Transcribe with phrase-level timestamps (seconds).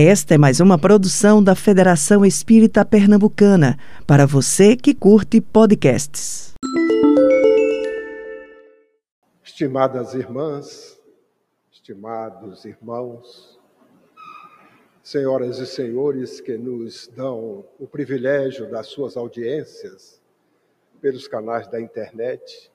[0.00, 6.54] Esta é mais uma produção da Federação Espírita Pernambucana, para você que curte podcasts.
[9.42, 11.00] Estimadas irmãs,
[11.72, 13.58] estimados irmãos,
[15.02, 20.22] senhoras e senhores que nos dão o privilégio das suas audiências
[21.00, 22.70] pelos canais da internet,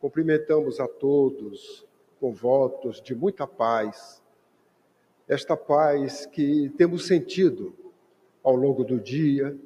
[0.00, 1.86] cumprimentamos a todos
[2.18, 4.21] com votos de muita paz
[5.28, 7.74] esta paz que temos sentido
[8.42, 9.56] ao longo do dia,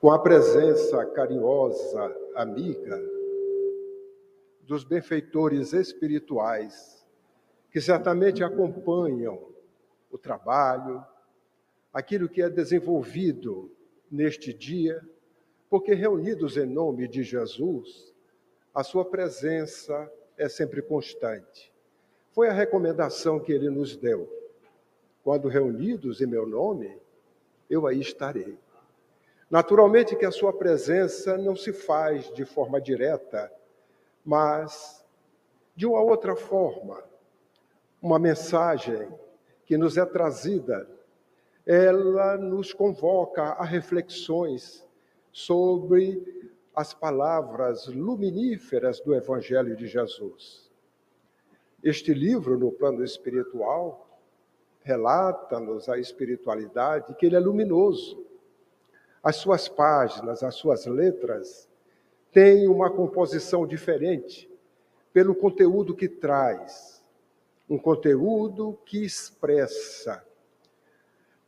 [0.00, 3.00] com a presença carinhosa, amiga,
[4.62, 7.04] dos benfeitores espirituais,
[7.70, 9.48] que certamente acompanham
[10.10, 11.04] o trabalho,
[11.92, 13.70] aquilo que é desenvolvido
[14.10, 15.02] neste dia,
[15.68, 18.14] porque reunidos em nome de Jesus,
[18.72, 21.72] a sua presença é sempre constante.
[22.30, 24.43] Foi a recomendação que ele nos deu
[25.24, 27.00] quando reunidos em meu nome,
[27.68, 28.58] eu aí estarei.
[29.50, 33.50] Naturalmente que a sua presença não se faz de forma direta,
[34.22, 35.02] mas
[35.74, 37.02] de uma outra forma.
[38.02, 39.08] Uma mensagem
[39.64, 40.86] que nos é trazida,
[41.64, 44.86] ela nos convoca a reflexões
[45.32, 50.70] sobre as palavras luminíferas do Evangelho de Jesus.
[51.82, 54.13] Este livro, no plano espiritual,
[54.84, 58.22] relata-nos a espiritualidade, que ele é luminoso.
[59.22, 61.66] As suas páginas, as suas letras
[62.30, 64.48] têm uma composição diferente
[65.12, 67.02] pelo conteúdo que traz,
[67.68, 70.22] um conteúdo que expressa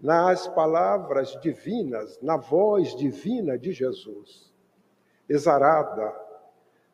[0.01, 4.51] nas palavras divinas, na voz divina de Jesus,
[5.29, 6.15] exarada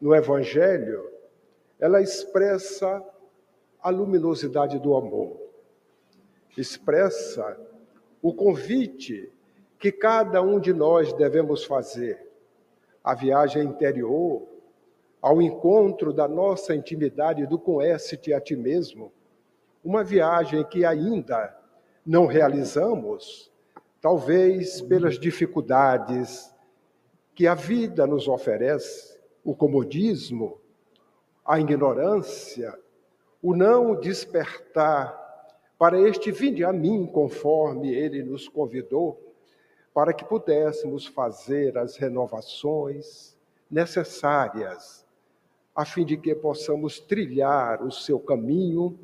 [0.00, 1.08] no Evangelho,
[1.78, 3.04] ela expressa
[3.80, 5.41] a luminosidade do amor
[6.56, 7.58] expressa
[8.20, 9.32] o convite
[9.78, 12.30] que cada um de nós devemos fazer.
[13.02, 14.46] A viagem interior,
[15.20, 19.12] ao encontro da nossa intimidade do conhece-te a ti mesmo,
[19.84, 21.56] uma viagem que ainda
[22.06, 23.50] não realizamos,
[24.00, 26.52] talvez pelas dificuldades
[27.34, 30.60] que a vida nos oferece, o comodismo,
[31.44, 32.78] a ignorância,
[33.40, 35.21] o não despertar
[35.82, 39.20] para este vinde a mim, conforme ele nos convidou,
[39.92, 43.36] para que pudéssemos fazer as renovações
[43.68, 45.04] necessárias,
[45.74, 48.96] a fim de que possamos trilhar o seu caminho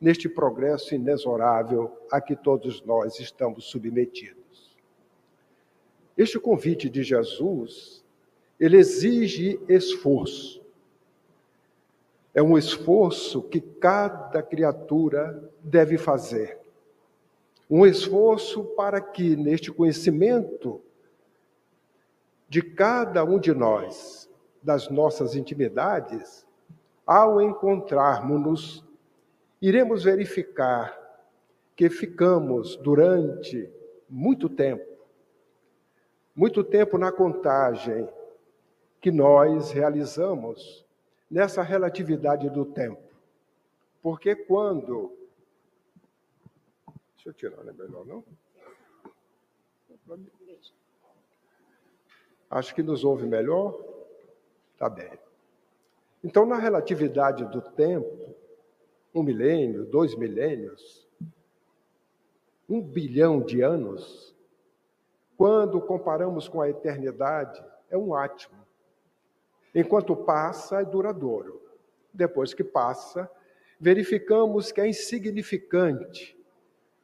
[0.00, 4.74] neste progresso inexorável a que todos nós estamos submetidos.
[6.16, 8.02] Este convite de Jesus,
[8.58, 10.63] ele exige esforço.
[12.34, 16.58] É um esforço que cada criatura deve fazer.
[17.70, 20.82] Um esforço para que, neste conhecimento
[22.48, 24.28] de cada um de nós,
[24.62, 26.44] das nossas intimidades,
[27.06, 28.84] ao encontrarmos-nos,
[29.60, 30.98] iremos verificar
[31.76, 33.70] que ficamos durante
[34.08, 34.92] muito tempo,
[36.34, 38.08] muito tempo na contagem
[39.00, 40.83] que nós realizamos
[41.34, 43.02] nessa relatividade do tempo.
[44.00, 45.18] Porque quando.
[47.16, 48.24] Deixa eu tirar, não é melhor, não?
[52.48, 53.76] Acho que nos ouve melhor?
[54.78, 55.10] Tá bem.
[56.22, 58.36] Então, na relatividade do tempo,
[59.12, 61.04] um milênio, dois milênios,
[62.68, 64.32] um bilhão de anos,
[65.36, 68.63] quando comparamos com a eternidade, é um átimo.
[69.74, 71.60] Enquanto passa, é duradouro.
[72.12, 73.28] Depois que passa,
[73.80, 76.38] verificamos que é insignificante,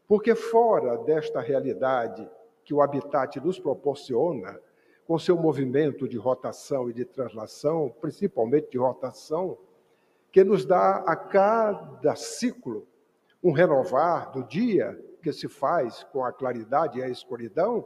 [0.06, 2.30] porque fora desta realidade
[2.64, 4.60] que o habitat nos proporciona,
[5.04, 9.58] com seu movimento de rotação e de translação, principalmente de rotação,
[10.30, 12.86] que nos dá a cada ciclo
[13.42, 17.84] um renovar do dia que se faz com a claridade e a escuridão,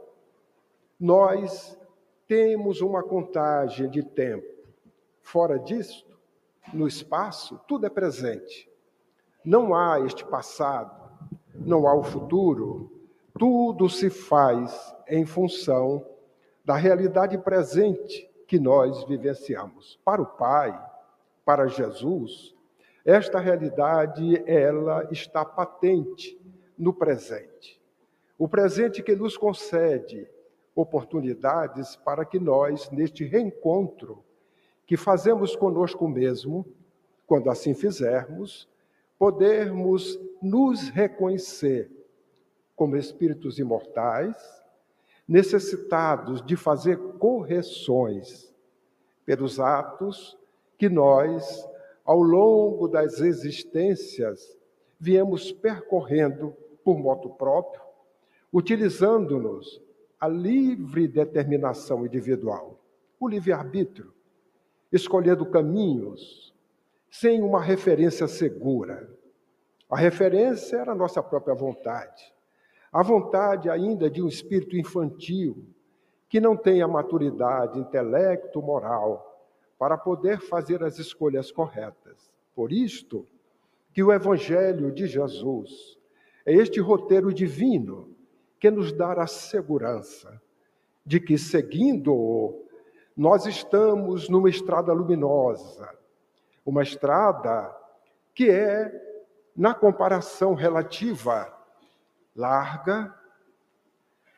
[0.99, 1.75] nós
[2.27, 4.54] temos uma contagem de tempo
[5.25, 6.05] Fora disso,
[6.71, 8.69] no espaço, tudo é presente.
[9.43, 11.09] Não há este passado,
[11.55, 12.91] não há o futuro.
[13.37, 16.05] Tudo se faz em função
[16.63, 19.99] da realidade presente que nós vivenciamos.
[20.05, 20.79] Para o Pai,
[21.43, 22.55] para Jesus,
[23.03, 26.39] esta realidade ela está patente
[26.77, 27.81] no presente.
[28.37, 30.29] O presente que nos concede
[30.75, 34.23] oportunidades para que nós, neste reencontro,
[34.85, 36.65] que fazemos conosco mesmo,
[37.25, 38.69] quando assim fizermos,
[39.17, 41.89] podermos nos reconhecer
[42.75, 44.35] como espíritos imortais,
[45.27, 48.53] necessitados de fazer correções
[49.25, 50.37] pelos atos
[50.77, 51.67] que nós,
[52.03, 54.55] ao longo das existências,
[54.99, 57.81] viemos percorrendo por moto próprio,
[58.53, 59.81] utilizando-nos
[60.19, 62.79] a livre determinação individual,
[63.19, 64.13] o livre-arbítrio,
[64.95, 66.53] escolhendo caminhos
[67.11, 69.09] sem uma referência segura.
[69.89, 72.33] A referência era a nossa própria vontade.
[72.91, 75.65] A vontade ainda de um espírito infantil,
[76.29, 79.33] que não tem a maturidade, intelecto, moral,
[79.77, 82.33] para poder fazer as escolhas corretas.
[82.55, 83.27] Por isto,
[83.93, 85.97] que o Evangelho de Jesus
[86.45, 88.15] é este roteiro divino
[88.59, 90.41] que nos dá a segurança
[91.05, 92.64] de que, seguindo-o,
[93.15, 95.89] nós estamos numa estrada luminosa,
[96.65, 97.73] uma estrada
[98.33, 98.91] que é,
[99.55, 101.51] na comparação relativa,
[102.35, 103.13] larga,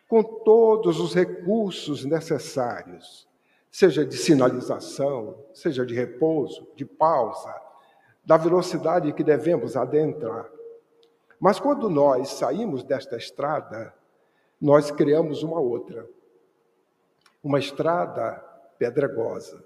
[0.08, 3.28] com todos os recursos necessários,
[3.72, 7.54] seja de sinalização, seja de repouso, de pausa,
[8.24, 10.48] da velocidade que devemos adentrar.
[11.40, 13.94] Mas quando nós saímos desta estrada,
[14.62, 16.08] nós criamos uma outra.
[17.44, 18.44] Uma estrada
[18.78, 19.64] pedregosa,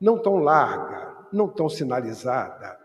[0.00, 2.78] não tão larga, não tão sinalizada.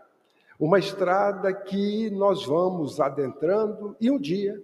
[0.58, 4.62] Uma estrada que nós vamos adentrando e um dia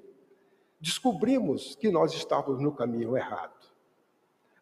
[0.80, 3.60] descobrimos que nós estávamos no caminho errado.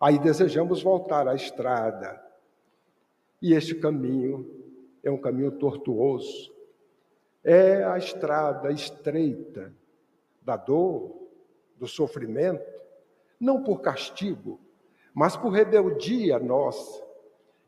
[0.00, 2.22] Aí desejamos voltar à estrada.
[3.40, 4.48] E este caminho
[5.02, 6.52] é um caminho tortuoso.
[7.44, 9.72] É a estrada estreita
[10.42, 11.28] da dor,
[11.76, 12.64] do sofrimento,
[13.38, 14.58] não por castigo,
[15.18, 17.04] mas por rebeldia nossa,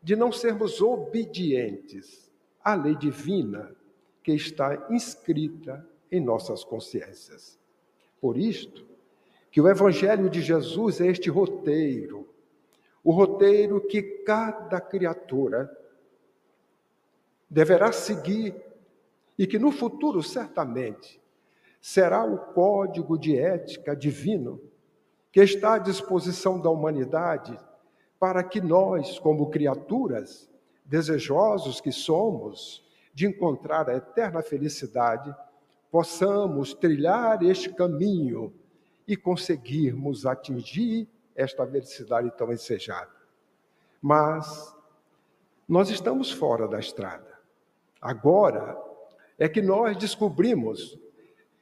[0.00, 2.30] de não sermos obedientes
[2.62, 3.74] à lei divina
[4.22, 7.58] que está inscrita em nossas consciências.
[8.20, 8.86] Por isto,
[9.50, 12.32] que o Evangelho de Jesus é este roteiro,
[13.02, 15.76] o roteiro que cada criatura
[17.50, 18.54] deverá seguir
[19.36, 21.20] e que no futuro certamente
[21.80, 24.69] será o código de ética divino
[25.32, 27.58] que está à disposição da humanidade
[28.18, 30.50] para que nós, como criaturas
[30.84, 32.84] desejosos que somos
[33.14, 35.34] de encontrar a eterna felicidade,
[35.90, 38.52] possamos trilhar este caminho
[39.06, 43.10] e conseguirmos atingir esta felicidade tão ensejada.
[44.00, 44.74] Mas
[45.68, 47.38] nós estamos fora da estrada.
[48.00, 48.76] Agora
[49.38, 50.98] é que nós descobrimos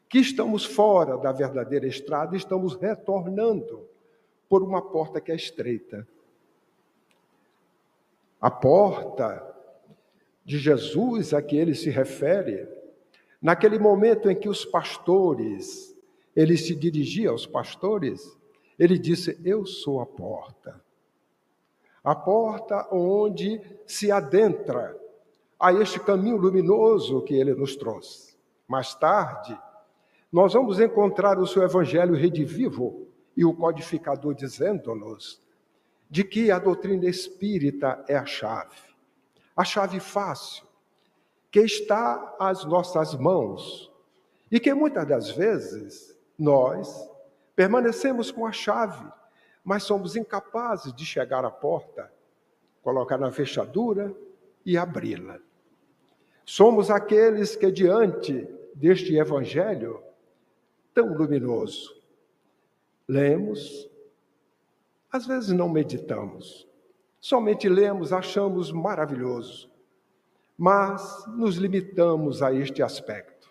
[0.08, 3.86] que estamos fora da verdadeira estrada estamos retornando
[4.48, 6.06] por uma porta que é estreita.
[8.40, 9.44] A porta
[10.44, 12.66] de Jesus a que ele se refere,
[13.42, 15.94] naquele momento em que os pastores,
[16.34, 18.38] ele se dirigia aos pastores,
[18.78, 20.80] ele disse: Eu sou a porta.
[22.02, 24.98] A porta onde se adentra
[25.60, 28.36] a este caminho luminoso que ele nos trouxe.
[28.66, 29.58] Mais tarde,
[30.30, 35.42] nós vamos encontrar o seu evangelho redivivo e o codificador dizendo-nos
[36.10, 38.76] de que a doutrina espírita é a chave,
[39.56, 40.66] a chave fácil,
[41.50, 43.90] que está às nossas mãos
[44.50, 47.08] e que muitas das vezes nós
[47.56, 49.06] permanecemos com a chave,
[49.64, 52.12] mas somos incapazes de chegar à porta,
[52.82, 54.14] colocar na fechadura
[54.64, 55.38] e abri-la.
[56.44, 60.02] Somos aqueles que, diante deste evangelho,
[60.98, 61.96] tão luminoso.
[63.06, 63.88] Lemos,
[65.12, 66.68] às vezes não meditamos,
[67.20, 69.70] somente lemos, achamos maravilhoso,
[70.58, 73.48] mas nos limitamos a este aspecto.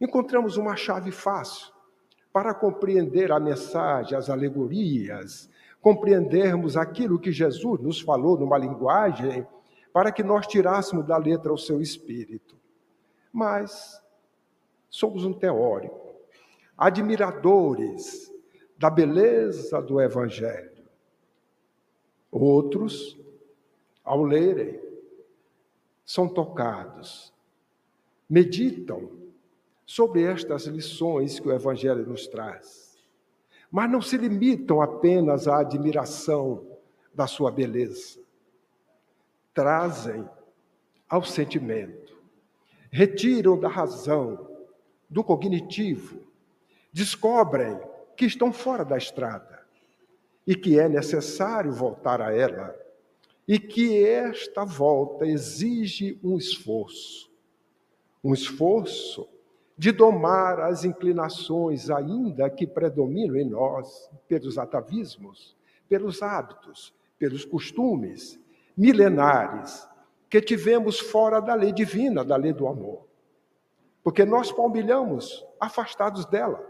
[0.00, 1.72] Encontramos uma chave fácil
[2.32, 5.50] para compreender a mensagem, as alegorias,
[5.82, 9.44] compreendermos aquilo que Jesus nos falou numa linguagem
[9.92, 12.56] para que nós tirássemos da letra o seu espírito.
[13.32, 14.00] Mas
[14.88, 16.09] somos um teórico
[16.80, 18.32] admiradores
[18.78, 20.82] da beleza do Evangelho.
[22.30, 23.20] Outros,
[24.02, 24.80] ao lerem,
[26.06, 27.34] são tocados,
[28.26, 29.10] meditam
[29.84, 32.98] sobre estas lições que o Evangelho nos traz,
[33.70, 36.66] mas não se limitam apenas à admiração
[37.14, 38.18] da sua beleza.
[39.52, 40.26] Trazem
[41.06, 42.16] ao sentimento,
[42.90, 44.48] retiram da razão,
[45.10, 46.29] do cognitivo,
[46.92, 47.78] descobrem
[48.16, 49.60] que estão fora da estrada
[50.46, 52.74] e que é necessário voltar a ela
[53.46, 57.30] e que esta volta exige um esforço,
[58.22, 59.28] um esforço
[59.76, 65.56] de domar as inclinações, ainda que predominam em nós, pelos atavismos,
[65.88, 68.38] pelos hábitos, pelos costumes
[68.76, 69.88] milenares
[70.28, 73.04] que tivemos fora da lei divina, da lei do amor.
[74.04, 76.69] Porque nós palmilhamos afastados dela.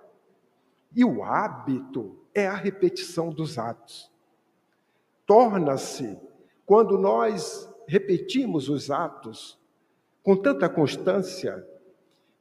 [0.95, 4.11] E o hábito é a repetição dos atos.
[5.27, 6.19] Torna-se,
[6.67, 9.59] quando nós repetimos os atos
[10.23, 11.67] com tanta constância,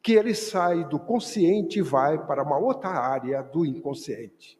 [0.01, 4.59] que ele sai do consciente e vai para uma outra área do inconsciente.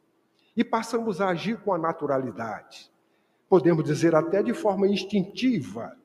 [0.56, 2.90] E passamos a agir com a naturalidade.
[3.48, 5.96] Podemos dizer até de forma instintiva.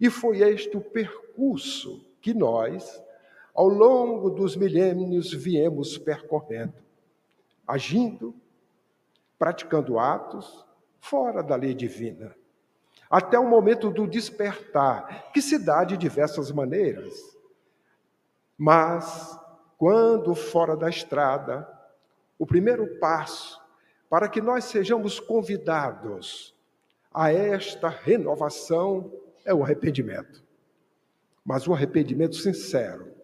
[0.00, 3.02] E foi este o percurso que nós,
[3.60, 6.74] ao longo dos milênios, viemos percorrendo,
[7.66, 8.34] agindo,
[9.38, 10.64] praticando atos
[10.98, 12.34] fora da lei divina,
[13.10, 17.38] até o momento do despertar, que se dá de diversas maneiras
[18.62, 19.38] mas,
[19.78, 21.66] quando fora da estrada,
[22.38, 23.58] o primeiro passo
[24.10, 26.54] para que nós sejamos convidados
[27.12, 29.10] a esta renovação
[29.46, 30.44] é o arrependimento.
[31.42, 33.19] Mas o arrependimento sincero,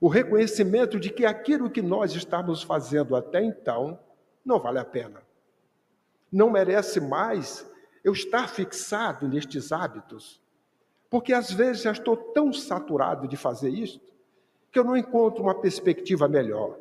[0.00, 3.98] o reconhecimento de que aquilo que nós estávamos fazendo até então
[4.44, 5.22] não vale a pena.
[6.30, 7.68] Não merece mais
[8.04, 10.40] eu estar fixado nestes hábitos,
[11.10, 14.06] porque às vezes já estou tão saturado de fazer isto
[14.70, 16.78] que eu não encontro uma perspectiva melhor.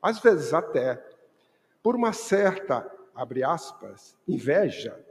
[0.00, 1.02] Às vezes até
[1.82, 5.04] por uma certa, abre aspas, inveja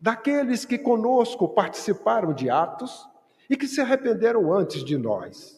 [0.00, 3.08] daqueles que conosco participaram de atos
[3.48, 5.55] e que se arrependeram antes de nós.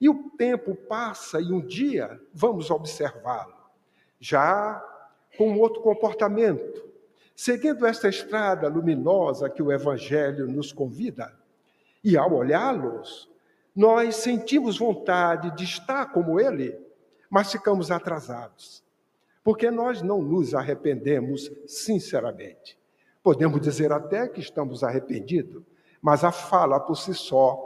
[0.00, 3.54] E o tempo passa e um dia vamos observá-lo,
[4.18, 4.82] já
[5.36, 6.84] com outro comportamento,
[7.34, 11.34] seguindo esta estrada luminosa que o Evangelho nos convida.
[12.02, 13.30] E ao olhá-los,
[13.74, 16.78] nós sentimos vontade de estar como ele,
[17.28, 18.84] mas ficamos atrasados,
[19.42, 22.78] porque nós não nos arrependemos sinceramente.
[23.22, 25.62] Podemos dizer até que estamos arrependidos,
[26.00, 27.58] mas a fala por si só,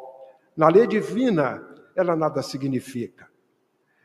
[0.56, 1.67] na lei divina,
[2.00, 3.28] ela nada significa.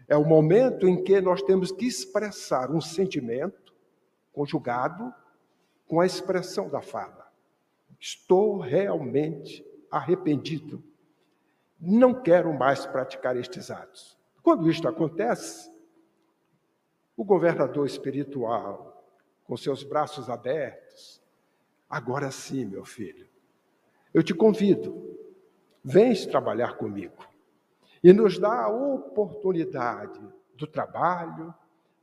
[0.08, 3.74] É o momento em que nós temos que expressar um sentimento
[4.32, 5.14] conjugado
[5.88, 7.32] com a expressão da fala.
[8.00, 10.84] Estou realmente arrependido
[11.86, 14.18] não quero mais praticar estes atos.
[14.42, 15.70] Quando isto acontece,
[17.16, 19.06] o governador espiritual,
[19.44, 21.22] com seus braços abertos,
[21.90, 23.28] agora sim, meu filho,
[24.14, 25.18] eu te convido,
[25.84, 27.28] vens trabalhar comigo
[28.04, 30.20] e nos dá a oportunidade
[30.56, 31.54] do trabalho,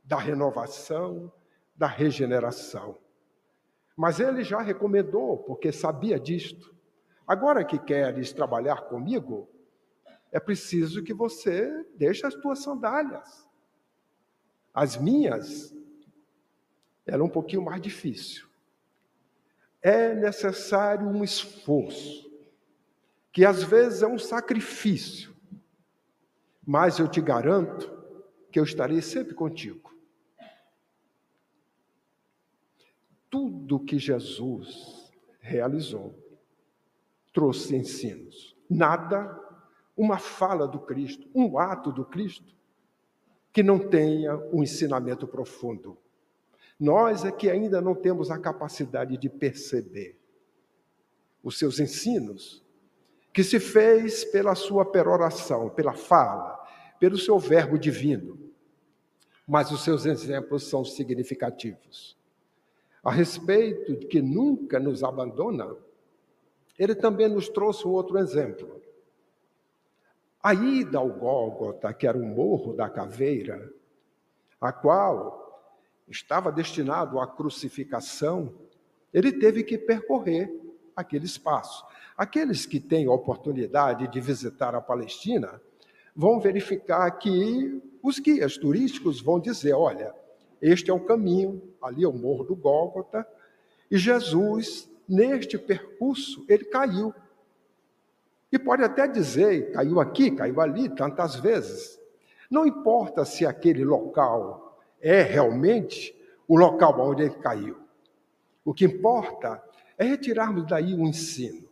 [0.03, 1.31] da renovação,
[1.75, 2.97] da regeneração.
[3.95, 6.75] Mas ele já recomendou, porque sabia disto.
[7.27, 9.47] Agora que queres trabalhar comigo,
[10.31, 13.47] é preciso que você deixe as tuas sandálias.
[14.73, 15.75] As minhas
[17.05, 18.47] eram um pouquinho mais difícil.
[19.81, 22.31] É necessário um esforço,
[23.31, 25.30] que às vezes é um sacrifício,
[26.65, 27.91] mas eu te garanto
[28.51, 29.91] que eu estarei sempre contigo.
[33.29, 36.13] Tudo que Jesus realizou
[37.33, 38.55] trouxe ensinos.
[38.69, 39.39] Nada
[39.95, 42.55] uma fala do Cristo, um ato do Cristo,
[43.53, 45.97] que não tenha um ensinamento profundo.
[46.79, 50.19] Nós é que ainda não temos a capacidade de perceber
[51.43, 52.63] os seus ensinos,
[53.33, 56.59] que se fez pela sua peroração, pela fala,
[56.99, 58.37] pelo seu verbo divino.
[59.47, 62.17] Mas os seus exemplos são significativos.
[63.03, 65.75] A respeito de que nunca nos abandona,
[66.77, 68.81] ele também nos trouxe um outro exemplo.
[70.43, 73.71] A ida ao Gólgota, que era o morro da caveira,
[74.59, 75.41] a qual
[76.07, 78.53] estava destinado à crucificação,
[79.13, 80.51] ele teve que percorrer
[80.95, 81.85] aquele espaço.
[82.21, 85.59] Aqueles que têm oportunidade de visitar a Palestina
[86.15, 90.13] vão verificar que os guias turísticos vão dizer: olha,
[90.61, 93.27] este é o caminho, ali é o Morro do Gólgota,
[93.89, 97.11] e Jesus, neste percurso, ele caiu.
[98.51, 101.99] E pode até dizer, caiu aqui, caiu ali, tantas vezes.
[102.51, 106.15] Não importa se aquele local é realmente
[106.47, 107.79] o local onde ele caiu.
[108.63, 109.59] O que importa
[109.97, 111.70] é retirarmos daí um ensino.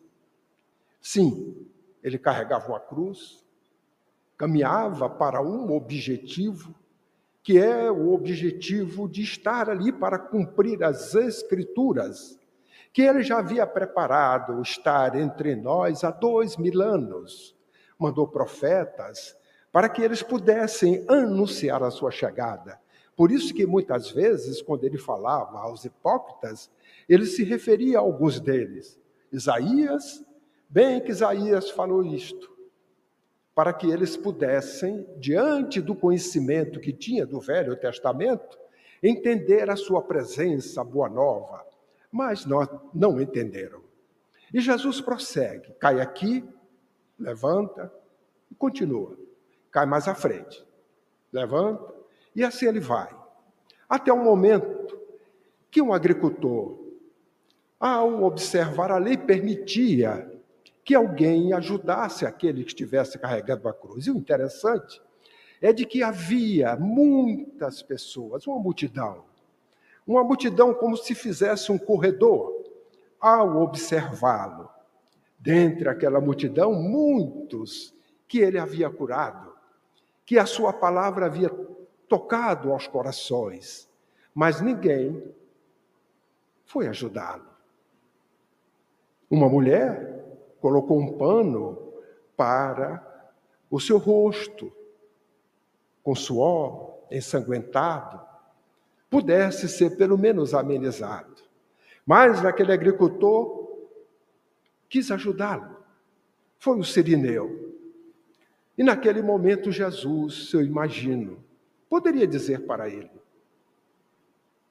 [1.12, 1.66] Sim,
[2.04, 3.44] ele carregava uma cruz,
[4.38, 6.76] caminhava para um objetivo,
[7.42, 12.40] que é o objetivo de estar ali para cumprir as Escrituras
[12.94, 17.56] que ele já havia preparado estar entre nós há dois mil anos.
[17.98, 19.36] Mandou profetas,
[19.72, 22.80] para que eles pudessem anunciar a sua chegada.
[23.16, 26.70] Por isso que muitas vezes, quando ele falava aos hipócritas,
[27.08, 29.00] ele se referia a alguns deles.
[29.32, 30.24] Isaías,
[30.70, 32.56] bem que Isaías falou isto,
[33.56, 38.58] para que eles pudessem, diante do conhecimento que tinha do Velho Testamento,
[39.02, 41.66] entender a sua presença, boa nova.
[42.12, 43.82] Mas não entenderam.
[44.54, 46.44] E Jesus prossegue, cai aqui,
[47.18, 47.92] levanta
[48.50, 49.18] e continua.
[49.72, 50.66] Cai mais à frente,
[51.32, 51.94] levanta
[52.36, 53.10] e assim ele vai.
[53.88, 55.00] Até o momento
[55.70, 56.80] que um agricultor,
[57.80, 60.29] ao observar a lei, permitia
[60.90, 64.08] que alguém ajudasse aquele que estivesse carregando a cruz.
[64.08, 65.00] E o interessante
[65.62, 69.24] é de que havia muitas pessoas, uma multidão,
[70.08, 72.66] uma multidão como se fizesse um corredor
[73.22, 74.68] ao observá-lo.
[75.38, 77.94] Dentre aquela multidão, muitos
[78.28, 79.54] que ele havia curado,
[80.26, 81.52] que a sua palavra havia
[82.08, 83.88] tocado aos corações,
[84.34, 85.24] mas ninguém
[86.66, 87.46] foi ajudá-lo.
[89.30, 90.19] Uma mulher
[90.62, 91.94] colocou um pano
[92.36, 93.04] para
[93.70, 94.72] o seu rosto,
[96.04, 98.20] com suor ensanguentado,
[99.10, 101.44] pudesse ser pelo menos amenizado.
[102.06, 103.78] Mas aquele agricultor
[104.88, 105.78] quis ajudá-lo.
[106.58, 107.76] Foi o Sirineu.
[108.78, 111.44] E naquele momento, Jesus, eu imagino,
[111.90, 113.12] poderia dizer para ele: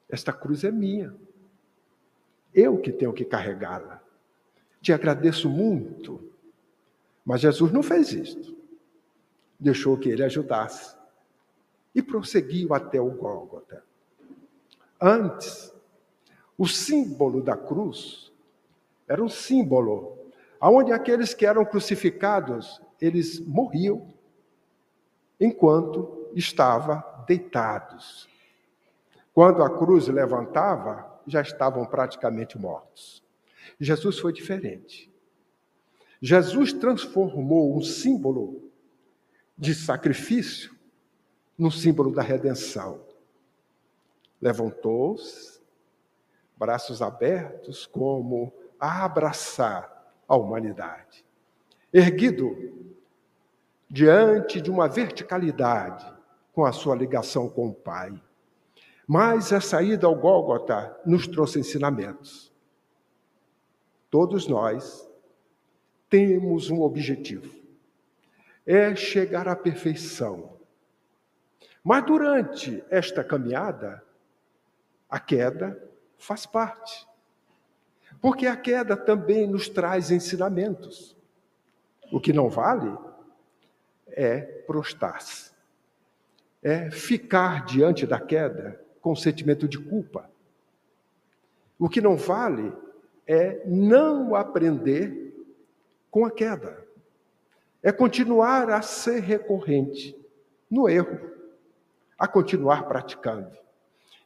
[0.09, 1.15] Esta cruz é minha.
[2.53, 4.01] Eu que tenho que carregá-la.
[4.81, 6.31] Te agradeço muito.
[7.25, 8.55] Mas Jesus não fez isto.
[9.59, 10.95] Deixou que ele ajudasse.
[11.93, 13.83] E prosseguiu até o Gólgota.
[15.01, 15.73] Antes,
[16.57, 18.31] o símbolo da cruz
[19.07, 20.19] era um símbolo
[20.59, 24.13] aonde aqueles que eram crucificados, eles morriam
[25.39, 28.27] enquanto estavam deitados.
[29.33, 33.23] Quando a cruz levantava, já estavam praticamente mortos.
[33.79, 35.11] Jesus foi diferente.
[36.21, 38.69] Jesus transformou um símbolo
[39.57, 40.75] de sacrifício
[41.57, 43.01] num símbolo da redenção.
[44.41, 45.59] Levantou-se,
[46.57, 51.25] braços abertos, como a abraçar a humanidade.
[51.91, 52.79] Erguido
[53.89, 56.05] diante de uma verticalidade
[56.53, 58.13] com a sua ligação com o Pai.
[59.07, 62.48] Mas a saída ao Gólgota nos trouxe ensinamentos.
[64.09, 65.07] Todos nós
[66.09, 67.53] temos um objetivo:
[68.65, 70.57] é chegar à perfeição.
[71.83, 74.03] Mas durante esta caminhada,
[75.09, 75.81] a queda
[76.17, 77.07] faz parte.
[78.21, 81.15] Porque a queda também nos traz ensinamentos.
[82.11, 82.95] O que não vale
[84.07, 85.51] é prostrar-se,
[86.61, 90.29] é ficar diante da queda com sentimento de culpa.
[91.77, 92.73] O que não vale
[93.29, 95.35] é não aprender
[96.09, 96.83] com a queda,
[97.83, 100.19] é continuar a ser recorrente
[100.67, 101.29] no erro,
[102.17, 103.55] a continuar praticando.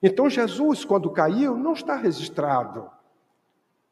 [0.01, 2.89] Então, Jesus, quando caiu, não está registrado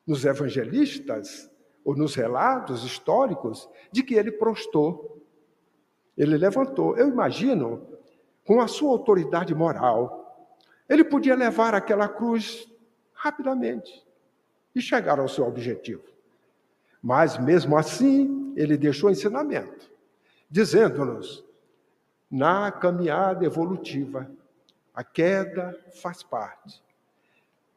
[0.08, 1.52] nos evangelistas
[1.84, 5.22] ou nos relatos históricos de que ele prostou,
[6.18, 6.96] ele levantou.
[6.98, 7.86] Eu imagino,
[8.46, 10.56] com a sua autoridade moral,
[10.88, 12.66] ele podia levar aquela cruz
[13.12, 14.10] rapidamente
[14.76, 16.04] e chegar ao seu objetivo.
[17.02, 19.90] Mas, mesmo assim, ele deixou ensinamento,
[20.50, 21.44] dizendo-nos:
[22.30, 24.30] na caminhada evolutiva,
[24.94, 26.82] a queda faz parte.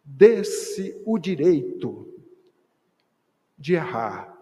[0.05, 2.07] Desse o direito
[3.59, 4.37] de errar,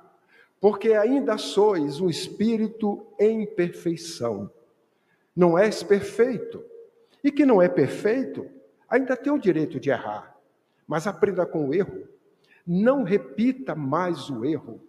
[0.60, 4.50] porque ainda sois um espírito em perfeição.
[5.34, 6.64] Não és perfeito.
[7.22, 8.50] E que não é perfeito,
[8.88, 10.36] ainda tem o direito de errar.
[10.86, 12.08] Mas aprenda com o erro.
[12.66, 14.80] Não repita mais o erro,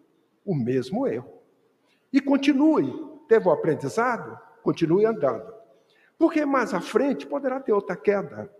[0.45, 1.41] o mesmo erro.
[2.11, 2.91] E continue.
[3.27, 4.37] Teve o aprendizado?
[4.61, 5.51] Continue andando.
[6.17, 8.53] Porque mais à frente poderá ter outra queda.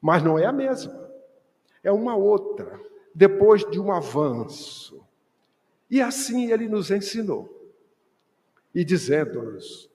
[0.00, 1.08] Mas não é a mesma.
[1.82, 2.80] É uma outra,
[3.14, 5.06] depois de um avanço.
[5.88, 7.72] E assim ele nos ensinou.
[8.74, 9.90] E dizendo-nos: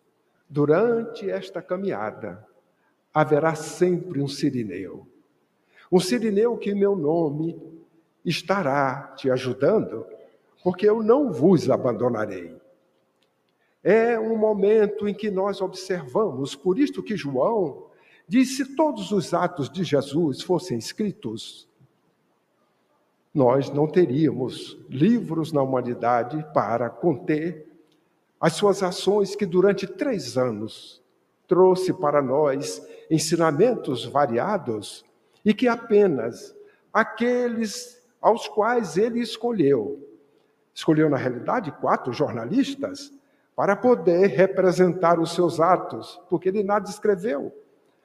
[0.50, 2.48] durante esta caminhada
[3.14, 5.08] haverá sempre um sirineu.
[5.92, 7.60] Um sirineu que meu nome
[8.26, 10.06] estará te ajudando,
[10.64, 12.56] porque eu não vos abandonarei.
[13.84, 17.86] É um momento em que nós observamos, por isto que João
[18.28, 21.68] diz: se todos os atos de Jesus fossem escritos,
[23.34, 27.66] nós não teríamos livros na humanidade para conter
[28.42, 31.02] as suas ações que durante três anos
[31.48, 35.06] trouxe para nós ensinamentos variados
[35.48, 36.54] e que apenas
[36.92, 40.06] aqueles aos quais ele escolheu,
[40.74, 43.14] escolheu na realidade quatro jornalistas
[43.56, 47.58] para poder representar os seus atos, porque ele nada escreveu,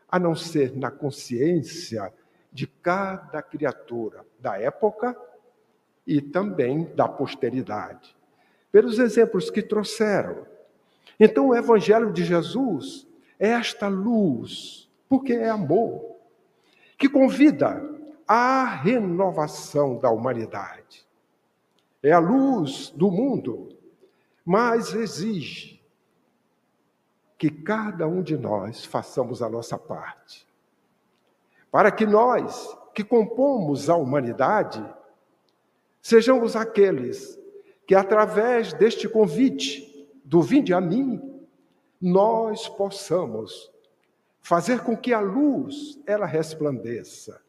[0.09, 2.14] a não ser na consciência
[2.52, 5.16] de cada criatura da época
[6.07, 8.16] e também da posteridade,
[8.70, 10.46] pelos exemplos que trouxeram.
[11.18, 13.05] Então, o Evangelho de Jesus
[13.37, 16.12] é esta luz, porque é amor,
[17.02, 17.82] que convida
[18.28, 21.04] à renovação da humanidade.
[22.00, 23.76] É a luz do mundo,
[24.44, 25.82] mas exige
[27.36, 30.46] que cada um de nós façamos a nossa parte.
[31.72, 34.80] Para que nós, que compomos a humanidade,
[36.02, 37.38] Sejamos aqueles
[37.86, 41.22] que, através deste convite do Vinde a mim,
[42.00, 43.71] nós possamos
[44.42, 47.40] fazer com que a luz ela resplandeça.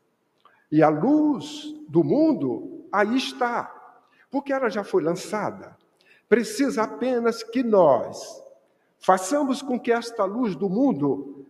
[0.71, 3.99] E a luz do mundo aí está,
[4.32, 5.75] porque ela já foi lançada.
[6.29, 8.43] Precisa apenas que nós
[8.99, 11.45] façamos com que esta luz do mundo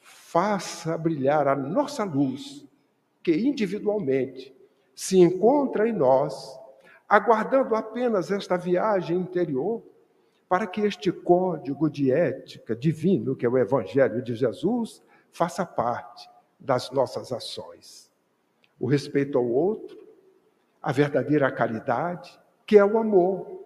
[0.00, 2.66] faça brilhar a nossa luz,
[3.22, 4.54] que individualmente
[4.94, 6.58] se encontra em nós,
[7.08, 9.82] aguardando apenas esta viagem interior,
[10.48, 16.28] para que este código de ética divino, que é o Evangelho de Jesus, faça parte
[16.58, 18.10] das nossas ações.
[18.78, 19.98] O respeito ao outro,
[20.80, 23.64] a verdadeira caridade, que é o amor.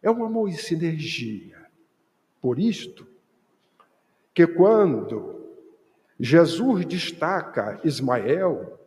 [0.00, 1.66] É um amor em sinergia.
[2.40, 3.06] Por isto,
[4.34, 5.42] que quando
[6.18, 8.78] Jesus destaca Ismael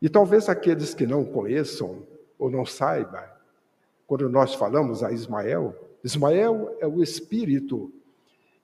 [0.00, 2.06] e talvez aqueles que não conheçam
[2.38, 3.24] ou não saibam,
[4.06, 7.92] quando nós falamos a Ismael, Ismael é o espírito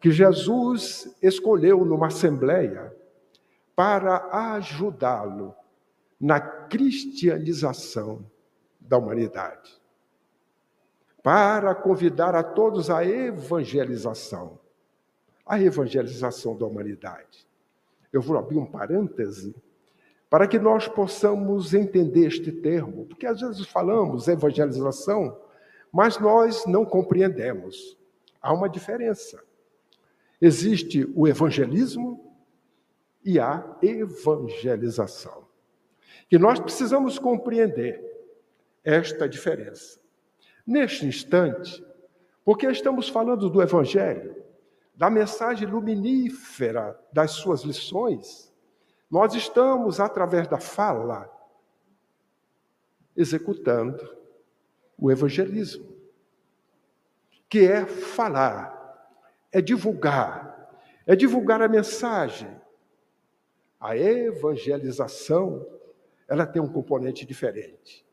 [0.00, 2.94] que Jesus escolheu numa assembleia
[3.74, 5.54] para ajudá-lo
[6.20, 8.24] na cristianização
[8.80, 9.80] da humanidade,
[11.22, 14.58] para convidar a todos à evangelização,
[15.44, 17.46] a evangelização da humanidade.
[18.12, 19.54] Eu vou abrir um parêntese
[20.30, 25.38] para que nós possamos entender este termo, porque às vezes falamos evangelização,
[25.92, 27.96] mas nós não compreendemos.
[28.40, 29.42] Há uma diferença.
[30.40, 32.34] Existe o evangelismo
[33.24, 35.46] e a evangelização.
[36.30, 38.04] E nós precisamos compreender
[38.84, 39.98] esta diferença.
[40.66, 41.84] Neste instante,
[42.44, 44.36] porque estamos falando do evangelho,
[44.94, 48.52] da mensagem luminífera das suas lições,
[49.10, 51.30] nós estamos, através da fala,
[53.16, 54.16] executando
[54.98, 55.94] o evangelismo,
[57.48, 58.74] que é falar,
[59.52, 60.70] é divulgar,
[61.06, 62.50] é divulgar a mensagem.
[63.78, 65.66] A evangelização,
[66.26, 68.04] ela tem um componente diferente.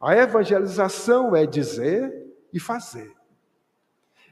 [0.00, 3.14] A evangelização é dizer e fazer.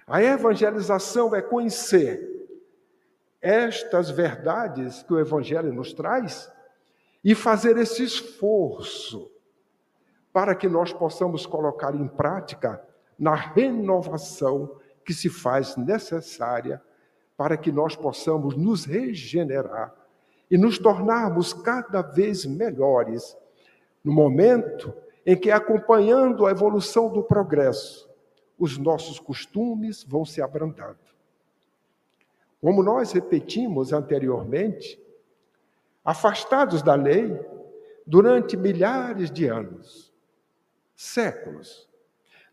[0.07, 2.35] A evangelização é conhecer
[3.41, 6.51] estas verdades que o Evangelho nos traz
[7.23, 9.31] e fazer esse esforço
[10.35, 12.85] para que nós possamos colocar em prática
[13.17, 16.83] na renovação que se faz necessária
[17.37, 19.95] para que nós possamos nos regenerar
[20.51, 23.37] e nos tornarmos cada vez melhores
[24.03, 24.93] no momento
[25.25, 28.11] em que, acompanhando a evolução do progresso,
[28.59, 30.99] os nossos costumes vão se abrandando.
[32.61, 35.01] Como nós repetimos anteriormente,
[36.05, 37.39] afastados da lei
[38.05, 40.14] durante milhares de anos,
[40.95, 41.89] séculos,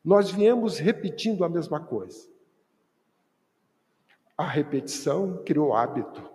[0.03, 2.29] nós viemos repetindo a mesma coisa.
[4.37, 6.27] A repetição criou hábito.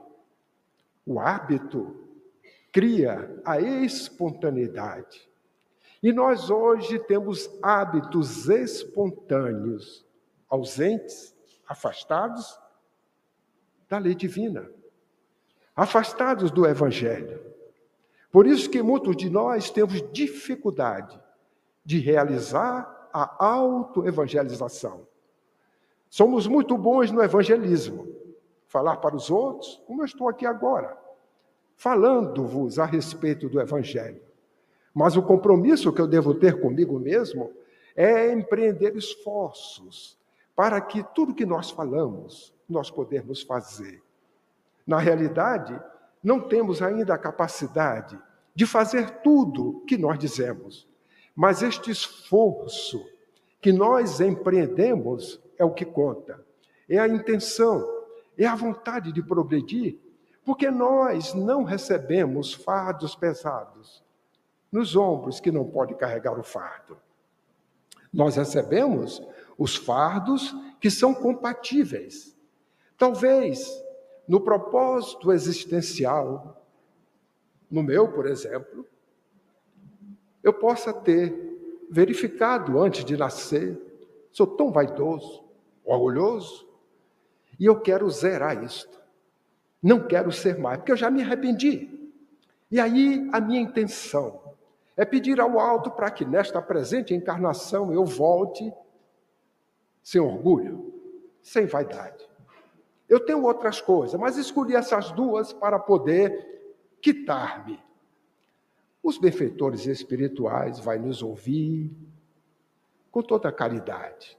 [1.04, 2.08] O hábito
[2.72, 5.28] cria a espontaneidade.
[6.02, 10.06] E nós hoje temos hábitos espontâneos,
[10.48, 11.34] ausentes,
[11.66, 12.58] afastados
[13.88, 14.70] da lei divina,
[15.74, 17.40] afastados do evangelho.
[18.30, 21.20] Por isso que muitos de nós temos dificuldade
[21.86, 25.06] de realizar a autoevangelização.
[26.10, 28.08] Somos muito bons no evangelismo,
[28.66, 30.98] falar para os outros, como eu estou aqui agora,
[31.76, 34.20] falando-vos a respeito do evangelho.
[34.92, 37.52] Mas o compromisso que eu devo ter comigo mesmo
[37.94, 40.18] é empreender esforços
[40.56, 44.02] para que tudo que nós falamos, nós podermos fazer.
[44.84, 45.80] Na realidade,
[46.22, 48.18] não temos ainda a capacidade
[48.54, 50.88] de fazer tudo que nós dizemos,
[51.36, 53.06] mas este esforço
[53.60, 56.42] que nós empreendemos é o que conta.
[56.88, 57.86] É a intenção,
[58.38, 59.98] é a vontade de progredir,
[60.44, 64.02] porque nós não recebemos fardos pesados
[64.72, 66.96] nos ombros que não pode carregar o fardo.
[68.12, 69.22] Nós recebemos
[69.58, 72.34] os fardos que são compatíveis.
[72.96, 73.68] Talvez
[74.26, 76.64] no propósito existencial,
[77.70, 78.86] no meu, por exemplo,
[80.46, 83.76] eu possa ter verificado antes de nascer,
[84.30, 85.44] sou tão vaidoso,
[85.84, 86.68] orgulhoso,
[87.58, 88.96] e eu quero zerar isto.
[89.82, 92.12] Não quero ser mais, porque eu já me arrependi.
[92.70, 94.40] E aí a minha intenção
[94.96, 98.72] é pedir ao alto para que nesta presente encarnação eu volte
[100.00, 100.94] sem orgulho,
[101.42, 102.24] sem vaidade.
[103.08, 107.84] Eu tenho outras coisas, mas escolhi essas duas para poder quitar-me.
[109.06, 111.96] Os benfeitores espirituais vai nos ouvir
[113.08, 114.36] com toda a caridade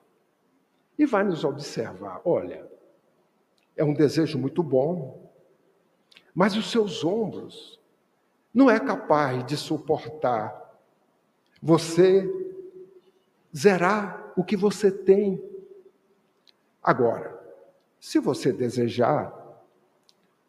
[0.99, 2.19] e vai nos observar.
[2.25, 2.69] Olha,
[3.77, 5.32] é um desejo muito bom,
[6.36, 7.80] mas os seus ombros
[8.53, 10.77] não é capaz de suportar
[11.62, 12.30] você
[13.56, 15.41] zerar o que você tem.
[16.84, 17.41] Agora,
[18.01, 19.34] se você desejar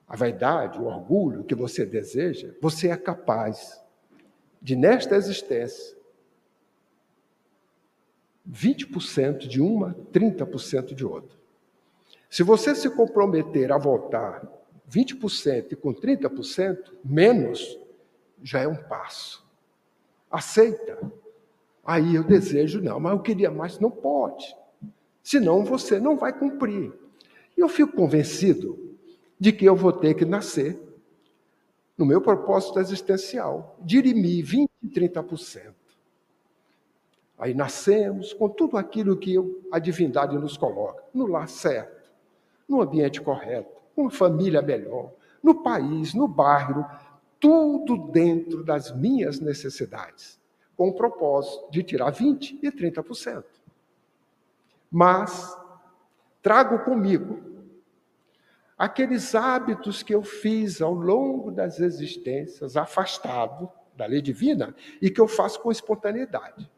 [0.08, 3.80] a vaidade, o orgulho que você deseja, você é capaz
[4.60, 5.96] de, nesta existência,
[8.50, 11.36] 20% de uma, 30% de outra.
[12.30, 14.46] Se você se comprometer a voltar
[14.90, 17.78] 20% e com 30%, menos,
[18.42, 19.46] já é um passo.
[20.30, 20.98] Aceita.
[21.84, 24.54] Aí eu desejo, não, mas eu queria mais, não pode.
[25.22, 26.92] Senão você não vai cumprir.
[27.56, 28.96] E eu fico convencido
[29.38, 30.78] de que eu vou ter que nascer
[31.98, 35.74] no meu propósito existencial, dirimir 20% e 30%.
[37.36, 39.34] Aí nascemos com tudo aquilo que
[39.72, 42.08] a divindade nos coloca, no lar certo,
[42.68, 45.10] no ambiente correto, uma família melhor,
[45.42, 46.86] no país, no bairro,
[47.40, 50.38] tudo dentro das minhas necessidades,
[50.76, 53.44] com o propósito de tirar 20% e 30%.
[54.90, 55.56] Mas
[56.42, 57.40] trago comigo
[58.78, 65.20] aqueles hábitos que eu fiz ao longo das existências, afastado da lei divina, e que
[65.20, 66.70] eu faço com espontaneidade.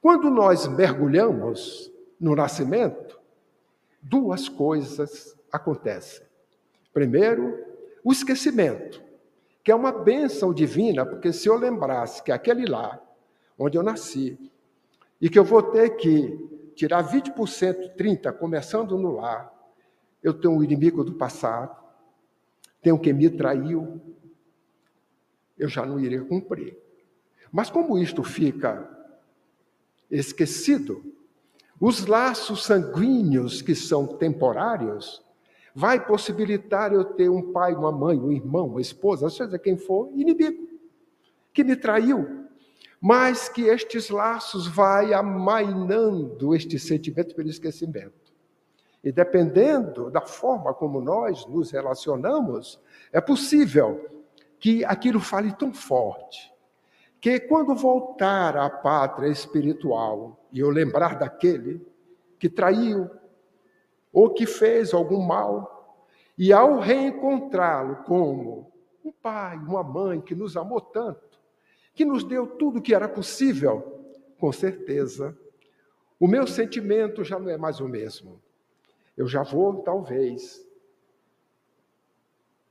[0.00, 3.20] Quando nós mergulhamos no nascimento,
[4.00, 6.24] duas coisas acontecem.
[6.94, 7.66] Primeiro,
[8.04, 9.02] o esquecimento,
[9.64, 13.00] que é uma bênção divina, porque se eu lembrasse que aquele lá,
[13.58, 14.38] onde eu nasci,
[15.20, 19.52] e que eu vou ter que tirar 20%, 30%, começando no lar,
[20.22, 21.76] eu tenho um inimigo do passado,
[22.82, 24.00] tenho quem me traiu,
[25.58, 26.76] eu já não iria cumprir.
[27.50, 28.88] Mas como isto fica
[30.10, 31.02] esquecido,
[31.80, 35.22] os laços sanguíneos que são temporários
[35.74, 40.10] vai possibilitar eu ter um pai, uma mãe, um irmão, uma esposa, seja quem for,
[40.14, 40.68] inimigo,
[41.52, 42.46] que me traiu,
[43.00, 48.27] mas que estes laços vai amainando este sentimento pelo esquecimento.
[49.02, 52.80] E dependendo da forma como nós nos relacionamos,
[53.12, 54.08] é possível
[54.58, 56.52] que aquilo fale tão forte
[57.20, 61.84] que quando voltar à pátria espiritual e eu lembrar daquele
[62.38, 63.10] que traiu
[64.12, 65.98] ou que fez algum mal,
[66.36, 68.72] e ao reencontrá-lo como
[69.04, 71.38] um pai, uma mãe que nos amou tanto,
[71.94, 74.00] que nos deu tudo que era possível,
[74.38, 75.36] com certeza,
[76.18, 78.40] o meu sentimento já não é mais o mesmo
[79.18, 80.64] eu já vou, talvez,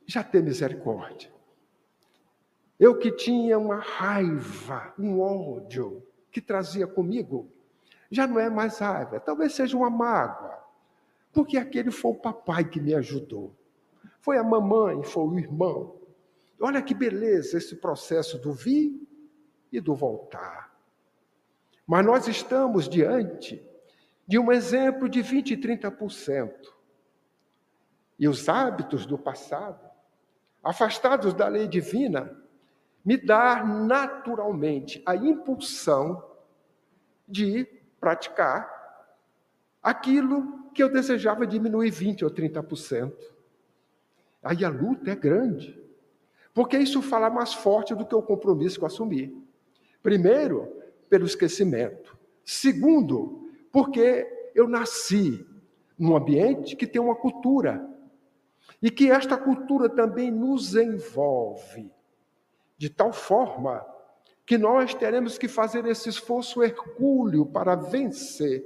[0.05, 1.29] já ter misericórdia.
[2.79, 7.51] Eu que tinha uma raiva, um ódio que trazia comigo,
[8.09, 10.57] já não é mais raiva, talvez seja uma mágoa,
[11.33, 13.53] porque aquele foi o papai que me ajudou,
[14.21, 15.97] foi a mamãe, foi o irmão.
[16.61, 19.05] Olha que beleza esse processo do vir
[19.69, 20.73] e do voltar.
[21.85, 23.66] Mas nós estamos diante
[24.27, 26.53] de um exemplo de 20% e 30%.
[28.19, 29.87] E os hábitos do passado,
[30.61, 32.35] afastados da lei divina,
[33.05, 36.21] me dá naturalmente a impulsão
[37.27, 37.65] de
[37.99, 38.69] praticar
[39.81, 43.13] aquilo que eu desejava diminuir 20% ou 30%.
[44.43, 45.81] Aí a luta é grande,
[46.53, 49.47] porque isso fala mais forte do que o compromisso que eu assumi.
[50.03, 50.67] Primeiro,
[51.09, 52.17] pelo esquecimento.
[52.43, 53.46] Segundo,
[53.77, 55.45] porque eu nasci
[55.99, 57.87] num ambiente que tem uma cultura
[58.81, 61.93] e que esta cultura também nos envolve
[62.75, 63.85] de tal forma
[64.47, 68.65] que nós teremos que fazer esse esforço hercúleo para vencer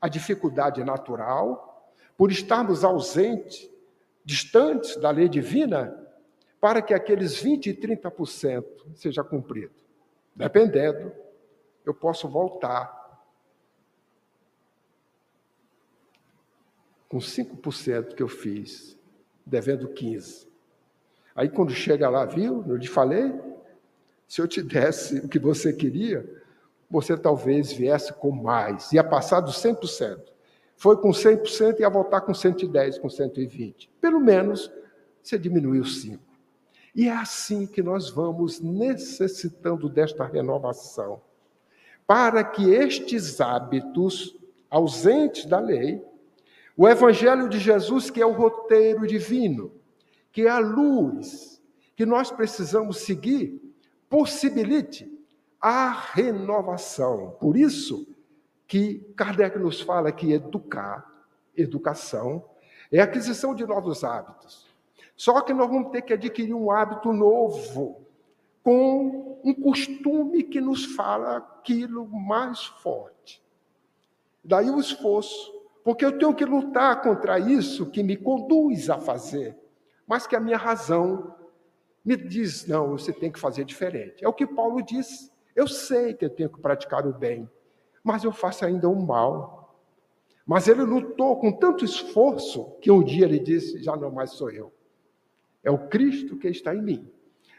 [0.00, 3.70] a dificuldade natural, por estarmos ausentes,
[4.24, 5.96] distantes da lei divina,
[6.60, 8.64] para que aqueles 20 e 30%
[8.96, 9.74] seja cumprido.
[10.34, 11.12] Dependendo,
[11.86, 13.03] eu posso voltar
[17.14, 18.98] com 5% que eu fiz,
[19.46, 20.48] devendo 15%.
[21.36, 22.64] Aí quando chega lá, viu?
[22.66, 23.32] Eu te falei,
[24.26, 26.28] se eu te desse o que você queria,
[26.90, 30.24] você talvez viesse com mais, ia passar dos 100%.
[30.76, 33.92] Foi com 100% e ia voltar com 110, com 120.
[34.00, 34.68] Pelo menos
[35.22, 36.20] você diminuiu 5.
[36.96, 41.22] E é assim que nós vamos necessitando desta renovação,
[42.08, 44.36] para que estes hábitos
[44.68, 46.02] ausentes da lei
[46.76, 49.72] o Evangelho de Jesus, que é o roteiro divino,
[50.32, 51.62] que é a luz
[51.94, 53.60] que nós precisamos seguir,
[54.08, 55.10] possibilite
[55.60, 57.36] a renovação.
[57.40, 58.06] Por isso
[58.66, 61.06] que Kardec nos fala que educar,
[61.56, 62.44] educação,
[62.90, 64.66] é a aquisição de novos hábitos.
[65.16, 68.04] Só que nós vamos ter que adquirir um hábito novo,
[68.64, 73.40] com um costume que nos fala aquilo mais forte.
[74.42, 75.53] Daí o esforço
[75.84, 79.54] porque eu tenho que lutar contra isso que me conduz a fazer,
[80.06, 81.36] mas que a minha razão
[82.02, 84.24] me diz: não, você tem que fazer diferente.
[84.24, 85.30] É o que Paulo diz.
[85.54, 87.48] Eu sei que eu tenho que praticar o bem,
[88.02, 89.62] mas eu faço ainda o mal.
[90.46, 94.50] Mas ele lutou com tanto esforço que um dia ele disse: já não mais sou
[94.50, 94.72] eu.
[95.62, 97.10] É o Cristo que está em mim.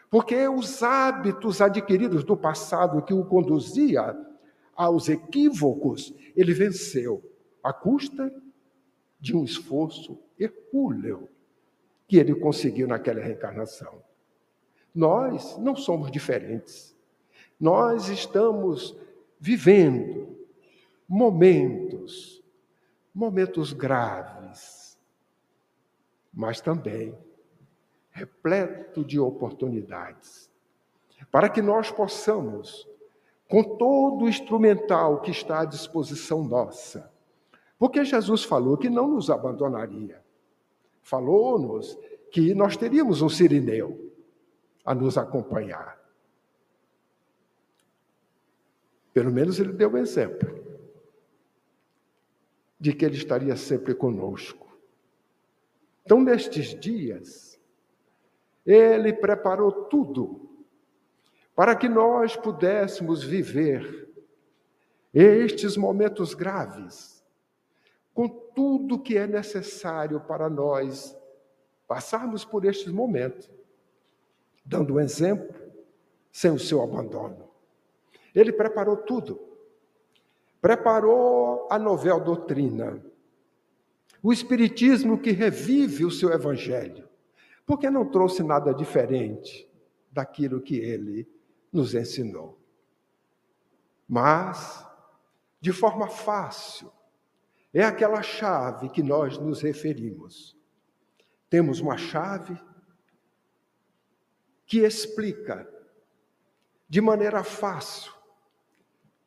[0.09, 4.15] Porque os hábitos adquiridos do passado que o conduzia
[4.75, 7.23] aos equívocos, ele venceu
[7.65, 8.31] à custa
[9.19, 11.27] de um esforço hercúleo
[12.07, 14.03] que ele conseguiu naquela reencarnação.
[14.93, 16.95] Nós não somos diferentes.
[17.59, 18.95] Nós estamos
[19.39, 20.37] vivendo
[21.09, 22.43] momentos,
[23.11, 24.99] momentos graves,
[26.31, 27.17] mas também
[28.11, 30.51] repleto de oportunidades,
[31.31, 32.87] para que nós possamos,
[33.49, 37.14] com todo o instrumental que está à disposição nossa,
[37.77, 40.23] porque Jesus falou que não nos abandonaria.
[41.01, 41.97] Falou-nos
[42.31, 44.13] que nós teríamos um sirineu
[44.83, 45.99] a nos acompanhar.
[49.13, 50.63] Pelo menos ele deu um exemplo
[52.79, 54.65] de que ele estaria sempre conosco.
[56.03, 57.59] Então, nestes dias,
[58.65, 60.49] ele preparou tudo
[61.55, 64.09] para que nós pudéssemos viver
[65.13, 67.14] estes momentos graves
[68.15, 71.15] com tudo que é necessário para nós
[71.85, 73.51] passarmos por estes momentos,
[74.65, 75.53] dando um exemplo,
[76.31, 77.49] sem o seu abandono.
[78.33, 79.39] Ele preparou tudo.
[80.61, 83.03] Preparou a novel doutrina,
[84.23, 87.07] o Espiritismo que revive o seu Evangelho,
[87.65, 89.69] porque não trouxe nada diferente
[90.09, 91.27] daquilo que ele
[91.71, 92.57] nos ensinou.
[94.07, 94.87] Mas,
[95.59, 96.91] de forma fácil,
[97.75, 100.57] é aquela chave que nós nos referimos.
[101.49, 102.57] Temos uma chave
[104.65, 105.69] que explica
[106.87, 108.13] de maneira fácil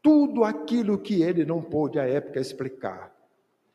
[0.00, 3.14] tudo aquilo que ele não pôde à época explicar.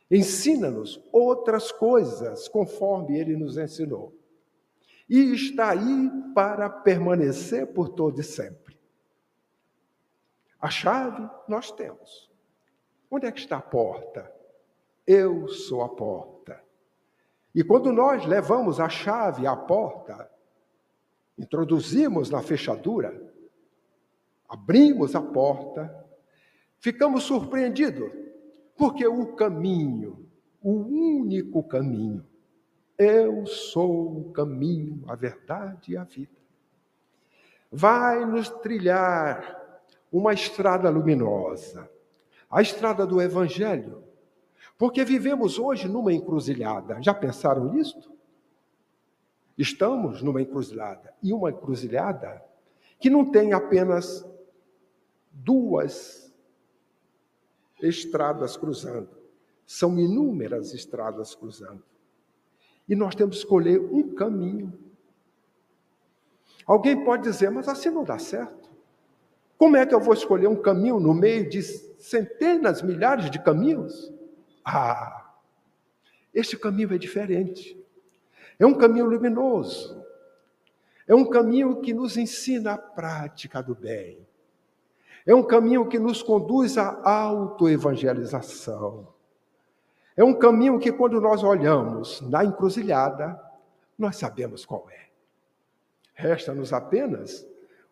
[0.09, 4.17] Ensina-nos outras coisas conforme ele nos ensinou.
[5.07, 8.75] E está aí para permanecer por todo e sempre.
[10.59, 12.31] A chave nós temos.
[13.11, 14.42] Onde é que está a porta?
[15.05, 16.61] Eu sou a porta.
[17.53, 20.29] E quando nós levamos a chave à porta,
[21.37, 23.21] introduzimos na fechadura,
[24.47, 25.93] abrimos a porta,
[26.79, 28.11] ficamos surpreendidos,
[28.75, 30.27] porque o caminho,
[30.61, 32.25] o único caminho,
[32.97, 36.31] eu sou o caminho, a verdade e a vida,
[37.71, 41.89] vai nos trilhar uma estrada luminosa,
[42.49, 44.02] a estrada do Evangelho
[44.83, 47.01] porque vivemos hoje numa encruzilhada.
[47.01, 48.11] Já pensaram nisto?
[49.57, 51.13] Estamos numa encruzilhada.
[51.23, 52.43] E uma encruzilhada
[52.99, 54.29] que não tem apenas
[55.31, 56.29] duas
[57.81, 59.07] estradas cruzando.
[59.65, 61.81] São inúmeras estradas cruzando.
[62.85, 64.77] E nós temos que escolher um caminho.
[66.65, 68.69] Alguém pode dizer, mas assim não dá certo.
[69.57, 74.12] Como é que eu vou escolher um caminho no meio de centenas, milhares de caminhos?
[74.63, 75.33] Ah,
[76.33, 77.77] este caminho é diferente.
[78.57, 80.03] É um caminho luminoso.
[81.07, 84.25] É um caminho que nos ensina a prática do bem.
[85.25, 89.13] É um caminho que nos conduz à autoevangelização.
[90.15, 93.39] É um caminho que, quando nós olhamos na encruzilhada,
[93.97, 95.07] nós sabemos qual é.
[96.13, 97.45] Resta-nos apenas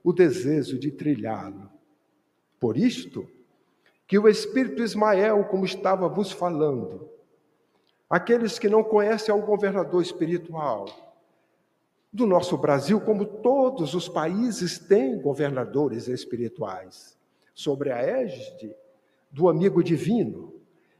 [0.03, 1.69] o desejo de trilhá-lo.
[2.59, 3.28] Por isto,
[4.12, 7.09] que o Espírito Ismael, como estava vos falando,
[8.09, 10.86] aqueles que não conhecem ao governador espiritual
[12.12, 17.18] do nosso Brasil, como todos os países têm governadores espirituais,
[17.53, 18.76] sobre a égide
[19.32, 20.55] do amigo divino,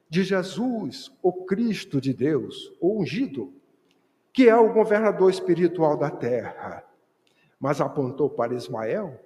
[0.08, 3.54] de Jesus, o Cristo de Deus, o ungido,
[4.32, 6.82] que é o governador espiritual da terra.
[7.60, 9.20] Mas apontou para Ismael,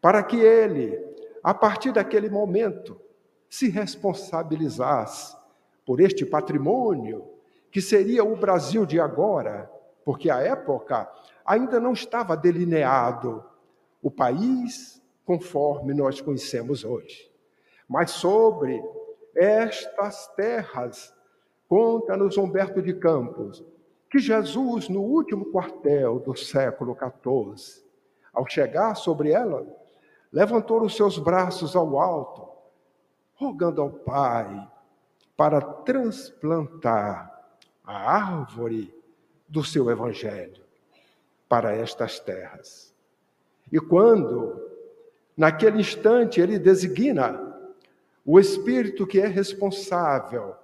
[0.00, 1.11] para que ele,
[1.42, 3.00] a partir daquele momento,
[3.48, 5.36] se responsabilizasse
[5.84, 7.28] por este patrimônio
[7.70, 9.70] que seria o Brasil de agora,
[10.04, 11.10] porque a época
[11.44, 13.44] ainda não estava delineado
[14.02, 17.30] o país conforme nós conhecemos hoje.
[17.88, 18.82] Mas sobre
[19.34, 21.14] estas terras,
[21.68, 23.64] conta-nos Humberto de Campos,
[24.10, 27.82] que Jesus, no último quartel do século XIV,
[28.32, 29.66] ao chegar sobre ela,
[30.32, 32.48] levantou os seus braços ao alto,
[33.34, 34.70] rogando ao Pai
[35.36, 37.30] para transplantar
[37.84, 38.94] a árvore
[39.48, 40.62] do seu evangelho
[41.48, 42.94] para estas terras.
[43.70, 44.70] E quando,
[45.36, 47.52] naquele instante, ele designa
[48.24, 50.54] o espírito que é responsável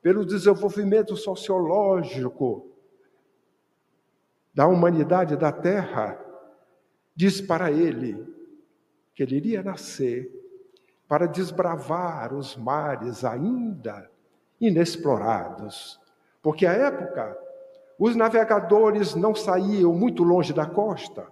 [0.00, 2.70] pelo desenvolvimento sociológico
[4.54, 6.18] da humanidade da Terra,
[7.16, 8.33] diz para ele
[9.14, 10.30] que ele iria nascer
[11.06, 14.10] para desbravar os mares ainda
[14.60, 16.00] inexplorados.
[16.42, 17.38] Porque à época,
[17.98, 21.26] os navegadores não saíam muito longe da costa.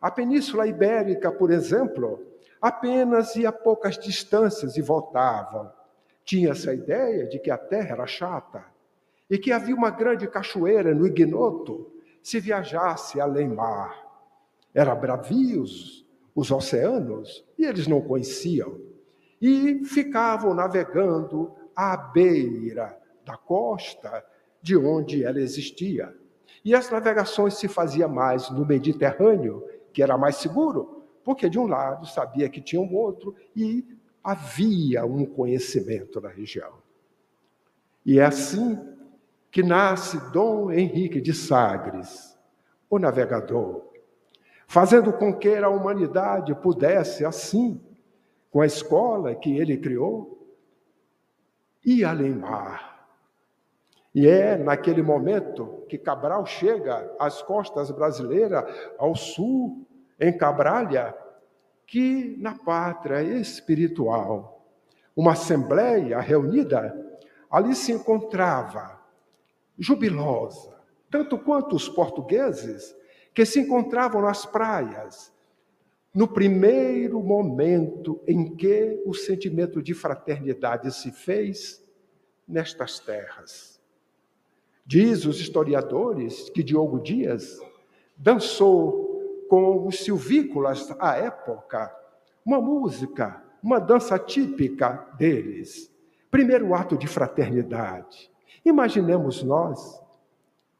[0.00, 2.24] A Península Ibérica, por exemplo,
[2.60, 5.70] apenas ia a poucas distâncias e voltavam.
[6.24, 8.64] Tinha essa ideia de que a terra era chata
[9.28, 11.92] e que havia uma grande cachoeira no ignoto
[12.22, 13.94] se viajasse além mar.
[14.74, 16.06] Era bravios
[16.40, 18.80] os oceanos e eles não conheciam
[19.42, 24.24] e ficavam navegando à beira da costa
[24.62, 26.16] de onde ela existia.
[26.64, 31.66] E as navegações se faziam mais no Mediterrâneo, que era mais seguro, porque de um
[31.66, 33.86] lado sabia que tinha um outro e
[34.24, 36.72] havia um conhecimento na região.
[38.04, 38.78] E é assim
[39.50, 42.34] que nasce Dom Henrique de Sagres,
[42.88, 43.89] o navegador,
[44.70, 47.82] fazendo com que a humanidade pudesse, assim,
[48.52, 50.48] com a escola que ele criou,
[51.84, 53.04] ir além mar.
[54.14, 58.64] E é naquele momento que Cabral chega às costas brasileiras,
[58.96, 59.84] ao sul,
[60.20, 61.16] em Cabralha,
[61.84, 64.64] que na pátria espiritual,
[65.16, 66.94] uma assembleia reunida,
[67.50, 69.00] ali se encontrava,
[69.76, 70.78] jubilosa,
[71.10, 72.99] tanto quanto os portugueses,
[73.34, 75.32] que se encontravam nas praias,
[76.14, 81.84] no primeiro momento em que o sentimento de fraternidade se fez
[82.46, 83.80] nestas terras.
[84.84, 87.60] Diz os historiadores que Diogo Dias
[88.16, 91.94] dançou com os silvícolas à época,
[92.44, 95.90] uma música, uma dança típica deles.
[96.30, 98.30] Primeiro ato de fraternidade.
[98.64, 100.00] Imaginemos nós,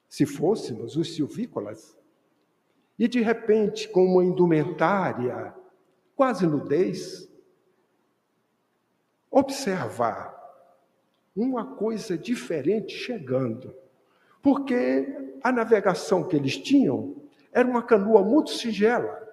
[0.09, 1.97] se fôssemos os silvícolas,
[3.01, 5.55] e de repente, com uma indumentária,
[6.15, 7.27] quase nudez,
[9.31, 10.39] observar
[11.35, 13.75] uma coisa diferente chegando.
[14.43, 17.17] Porque a navegação que eles tinham
[17.51, 19.27] era uma canoa muito singela,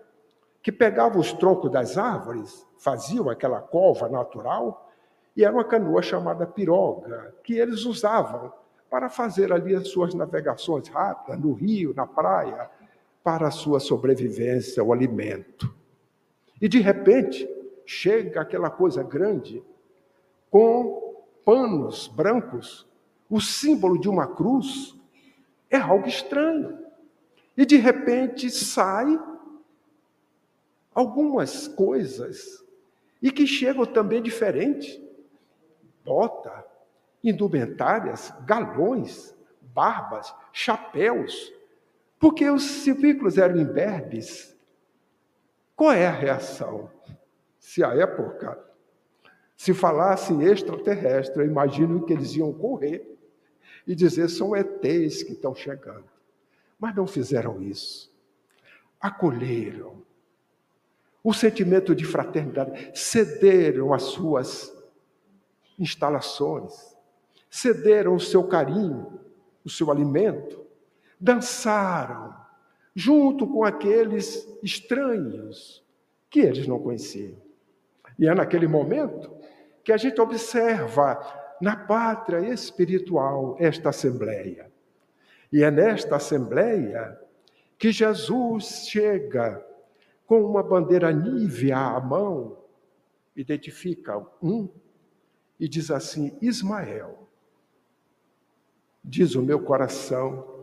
[0.64, 4.90] que pegava os troncos das árvores, faziam aquela cova natural,
[5.36, 8.54] e era uma canoa chamada piroga, que eles usavam
[8.90, 12.72] para fazer ali as suas navegações rápidas, no rio, na praia,
[13.28, 15.76] para a sua sobrevivência, o alimento.
[16.62, 17.46] E de repente,
[17.86, 19.62] chega aquela coisa grande,
[20.50, 22.88] com panos brancos,
[23.30, 24.96] o símbolo de uma cruz,
[25.70, 26.80] é algo estranho.
[27.58, 29.20] E de repente sai
[30.96, 32.64] algumas coisas
[33.22, 35.06] e que chegam também diferente.
[36.06, 36.64] Bota,
[37.22, 39.36] indumentárias, galões,
[39.74, 41.57] barbas, chapéus,
[42.20, 44.56] porque os silvícolas eram imberbes.
[45.76, 46.90] Qual é a reação?
[47.60, 48.58] Se a época
[49.56, 53.18] se falasse extraterrestre, eu imagino que eles iam correr
[53.86, 56.06] e dizer: são ETs que estão chegando.
[56.80, 58.16] Mas não fizeram isso.
[59.00, 60.04] Acolheram,
[61.24, 64.74] o sentimento de fraternidade, cederam as suas
[65.78, 66.96] instalações,
[67.50, 69.20] cederam o seu carinho,
[69.64, 70.67] o seu alimento,
[71.20, 72.36] dançaram
[72.96, 75.86] junto com aqueles estranhos
[76.30, 77.38] que eles não conheciam.
[78.18, 79.32] E é naquele momento
[79.84, 81.20] que a gente observa
[81.62, 84.72] na pátria espiritual esta assembleia.
[85.52, 87.18] E é nesta assembleia
[87.78, 89.64] que Jesus chega
[90.26, 92.58] com uma bandeira nívea à mão,
[93.36, 94.68] identifica um
[95.60, 97.28] e diz assim: Ismael,
[99.04, 100.57] diz o meu coração,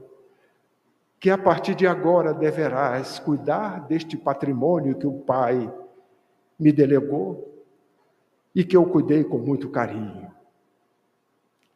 [1.24, 5.72] que a partir de agora deverás cuidar deste patrimônio que o Pai
[6.58, 7.64] me delegou
[8.54, 10.30] e que eu cuidei com muito carinho.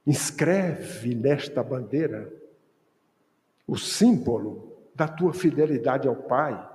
[0.07, 2.31] Inscreve nesta bandeira
[3.67, 6.69] o símbolo da tua fidelidade ao Pai,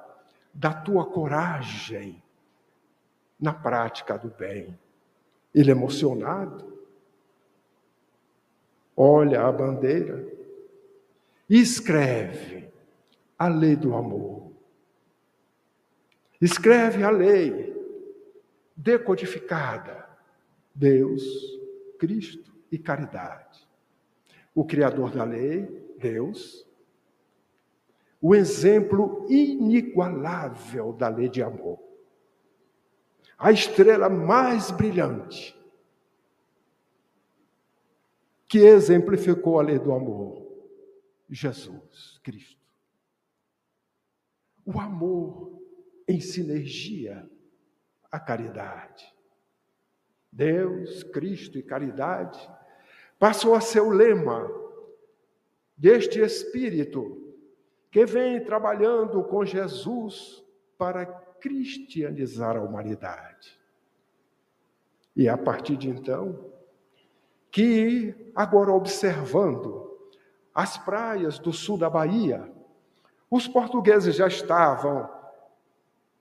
[0.52, 2.24] da tua coragem
[3.40, 4.76] na prática do bem.
[5.54, 6.76] Ele emocionado,
[8.98, 10.42] olha a bandeira
[11.58, 12.72] escreve
[13.38, 14.52] a lei do amor.
[16.42, 17.74] Escreve a lei
[18.76, 20.08] decodificada:
[20.74, 21.24] Deus,
[22.00, 23.68] Cristo e caridade.
[24.56, 26.68] O Criador da lei, Deus.
[28.22, 31.80] O exemplo inigualável da lei de amor.
[33.38, 35.54] A estrela mais brilhante
[38.48, 40.43] que exemplificou a lei do amor.
[41.30, 42.62] Jesus Cristo.
[44.66, 45.62] O amor
[46.08, 47.30] em sinergia
[48.12, 49.12] a caridade.
[50.32, 52.50] Deus, Cristo e caridade
[53.20, 54.50] passou a ser o lema
[55.78, 57.36] deste Espírito
[57.92, 60.44] que vem trabalhando com Jesus
[60.78, 63.60] para cristianizar a humanidade.
[65.16, 66.52] E a partir de então,
[67.52, 69.93] que agora observando
[70.54, 72.52] as praias do sul da Bahia,
[73.30, 75.10] os portugueses já estavam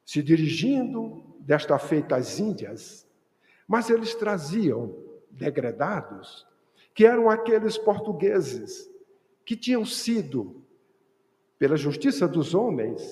[0.05, 3.07] se dirigindo desta feita às Índias,
[3.69, 4.97] mas eles traziam
[5.31, 6.47] degredados,
[6.95, 8.91] que eram aqueles portugueses
[9.45, 10.63] que tinham sido,
[11.59, 13.03] pela justiça dos homens,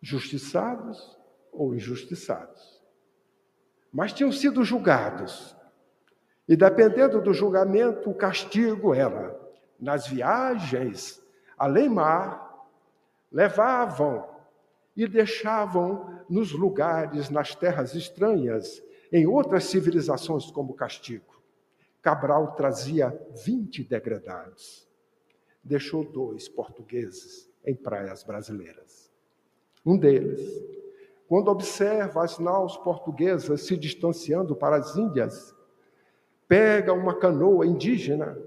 [0.00, 1.18] justiçados
[1.50, 2.82] ou injustiçados,
[3.92, 5.55] mas tinham sido julgados.
[6.48, 9.38] E dependendo do julgamento, o castigo era
[9.78, 11.22] nas viagens
[11.56, 12.68] além mar,
[13.32, 14.28] levavam
[14.96, 18.82] e deixavam nos lugares, nas terras estranhas,
[19.12, 21.42] em outras civilizações como castigo.
[22.02, 24.86] Cabral trazia 20 degradados.
[25.62, 29.10] Deixou dois portugueses em praias brasileiras.
[29.84, 30.40] Um deles,
[31.28, 35.54] quando observa as naus portuguesas se distanciando para as Índias,
[36.48, 38.38] pega uma canoa indígena,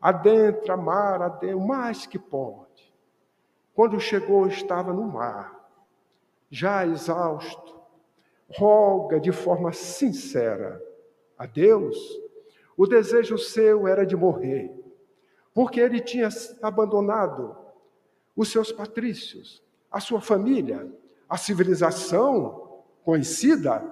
[0.00, 2.92] adentra mar, adentra, o mais que pode.
[3.74, 5.60] Quando chegou, estava no mar
[6.50, 7.80] já exausto,
[8.48, 10.82] roga de forma sincera
[11.38, 11.96] a Deus,
[12.76, 14.74] o desejo seu era de morrer,
[15.54, 16.28] porque ele tinha
[16.60, 17.56] abandonado
[18.36, 20.90] os seus patrícios, a sua família,
[21.28, 23.82] a civilização conhecida,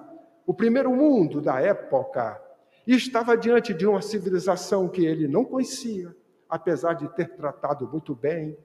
[0.45, 2.41] o primeiro mundo da época,
[2.89, 6.15] e estava diante de uma civilização que ele não conhecia,
[6.49, 8.57] apesar de ter tratado muito bem,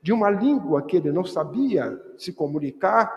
[0.00, 3.12] de uma língua que ele não sabia se comunicar,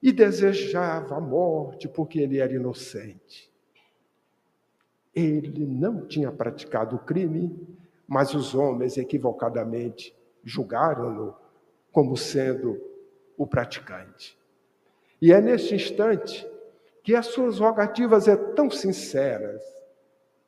[0.00, 3.52] e desejava a morte porque ele era inocente.
[5.12, 7.76] Ele não tinha praticado o crime,
[8.06, 11.34] mas os homens equivocadamente julgaram-no
[11.90, 12.80] como sendo
[13.36, 14.38] o praticante.
[15.20, 16.48] E é neste instante
[17.02, 19.62] que as suas rogativas é tão sinceras.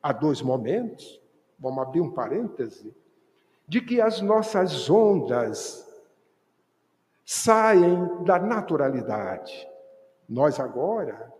[0.03, 1.21] Há dois momentos,
[1.59, 2.95] vamos abrir um parêntese,
[3.67, 5.89] de que as nossas ondas
[7.25, 9.67] saem da naturalidade.
[10.29, 11.33] Nós agora,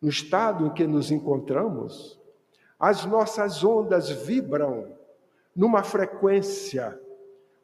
[0.00, 2.18] no estado em que nos encontramos,
[2.78, 4.96] as nossas ondas vibram
[5.54, 7.00] numa frequência,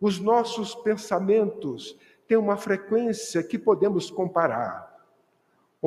[0.01, 4.94] os nossos pensamentos têm uma frequência que podemos comparar.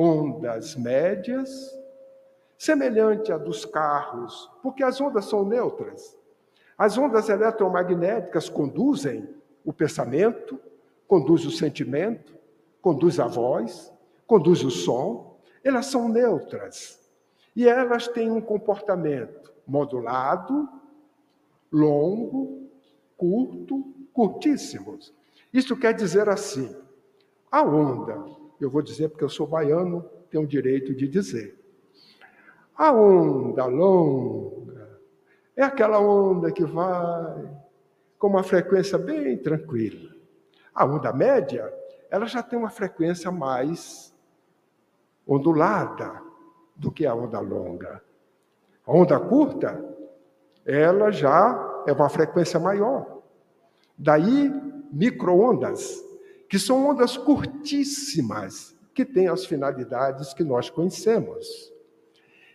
[0.00, 1.76] Ondas médias,
[2.56, 6.16] semelhante à dos carros, porque as ondas são neutras.
[6.78, 9.28] As ondas eletromagnéticas conduzem
[9.64, 10.56] o pensamento,
[11.08, 12.32] conduz o sentimento,
[12.80, 13.92] conduz a voz,
[14.24, 17.10] conduz o som, elas são neutras.
[17.56, 20.68] E elas têm um comportamento modulado,
[21.72, 22.68] longo,
[23.16, 25.12] curto, curtíssimos.
[25.52, 26.72] Isso quer dizer assim:
[27.50, 31.58] a onda, eu vou dizer porque eu sou baiano, tenho o direito de dizer.
[32.76, 34.98] A onda longa
[35.56, 37.58] é aquela onda que vai
[38.18, 40.14] com uma frequência bem tranquila.
[40.74, 41.72] A onda média,
[42.10, 44.14] ela já tem uma frequência mais
[45.26, 46.22] ondulada
[46.76, 48.02] do que a onda longa.
[48.86, 49.84] A onda curta,
[50.64, 53.22] ela já é uma frequência maior.
[53.96, 54.52] Daí,
[54.92, 56.02] microondas,
[56.48, 61.72] que são ondas curtíssimas, que têm as finalidades que nós conhecemos.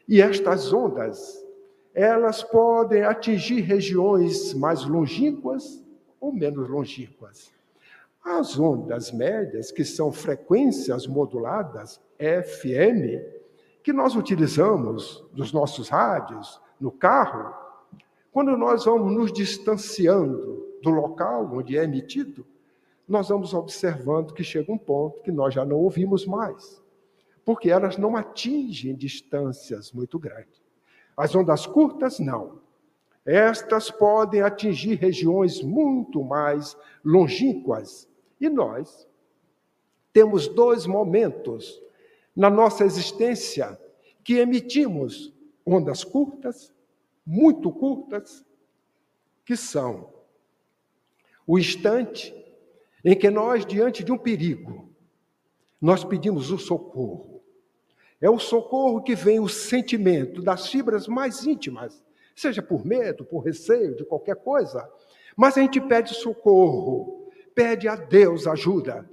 [0.07, 1.45] E estas ondas,
[1.93, 5.81] elas podem atingir regiões mais longínquas
[6.19, 7.51] ou menos longínquas.
[8.23, 13.21] As ondas médias, que são frequências moduladas, FM,
[13.83, 17.53] que nós utilizamos nos nossos rádios, no carro,
[18.31, 22.45] quando nós vamos nos distanciando do local onde é emitido,
[23.07, 26.81] nós vamos observando que chega um ponto que nós já não ouvimos mais,
[27.43, 30.61] porque elas não atingem distâncias muito grandes.
[31.15, 32.61] As ondas curtas, não.
[33.25, 38.07] Estas podem atingir regiões muito mais longínquas.
[38.39, 39.07] E nós
[40.11, 41.81] temos dois momentos
[42.35, 43.79] na nossa existência
[44.23, 45.33] que emitimos
[45.65, 46.73] ondas curtas,
[47.25, 48.45] muito curtas,
[49.45, 50.11] que são
[51.45, 52.33] o instante
[53.03, 54.89] em que nós, diante de um perigo,
[55.81, 57.43] nós pedimos o socorro.
[58.21, 62.01] É o socorro que vem o sentimento das fibras mais íntimas,
[62.33, 64.89] seja por medo, por receio, de qualquer coisa.
[65.35, 69.09] Mas a gente pede socorro, pede a Deus ajuda.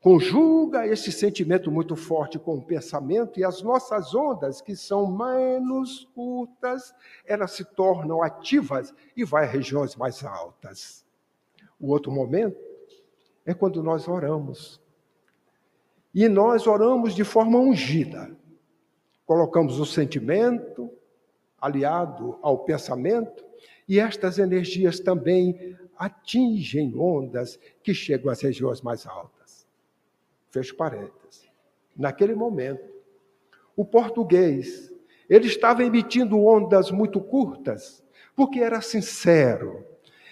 [0.00, 6.06] Conjuga esse sentimento muito forte com o pensamento e as nossas ondas, que são menos
[6.14, 6.92] curtas,
[7.24, 11.06] elas se tornam ativas e vai a regiões mais altas.
[11.80, 12.73] O outro momento
[13.44, 14.80] é quando nós oramos.
[16.14, 18.34] E nós oramos de forma ungida.
[19.26, 20.90] Colocamos o sentimento
[21.60, 23.42] aliado ao pensamento,
[23.88, 29.66] e estas energias também atingem ondas que chegam às regiões mais altas.
[30.50, 31.48] Fecho parênteses.
[31.96, 32.84] Naquele momento,
[33.74, 34.92] o português,
[35.28, 38.04] ele estava emitindo ondas muito curtas,
[38.36, 39.86] porque era sincero.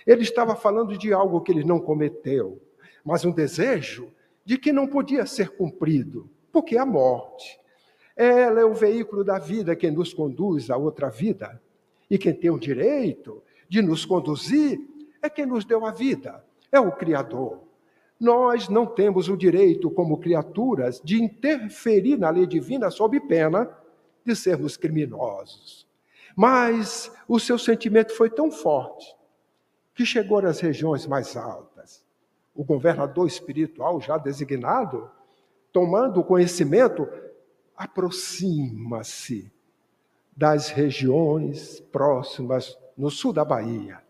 [0.06, 2.60] Ele estava falando de algo que ele não cometeu
[3.04, 4.12] mas um desejo
[4.44, 7.60] de que não podia ser cumprido, porque a morte.
[8.16, 11.60] Ela é o veículo da vida que nos conduz a outra vida.
[12.10, 14.78] E quem tem o direito de nos conduzir
[15.22, 17.60] é quem nos deu a vida, é o Criador.
[18.20, 23.68] Nós não temos o direito, como criaturas, de interferir na lei divina sob pena
[24.24, 25.88] de sermos criminosos.
[26.36, 29.16] Mas o seu sentimento foi tão forte
[29.94, 31.71] que chegou às regiões mais altas
[32.54, 35.10] o governador espiritual já designado,
[35.72, 37.08] tomando conhecimento,
[37.76, 39.50] aproxima-se
[40.36, 44.00] das regiões próximas no sul da Bahia.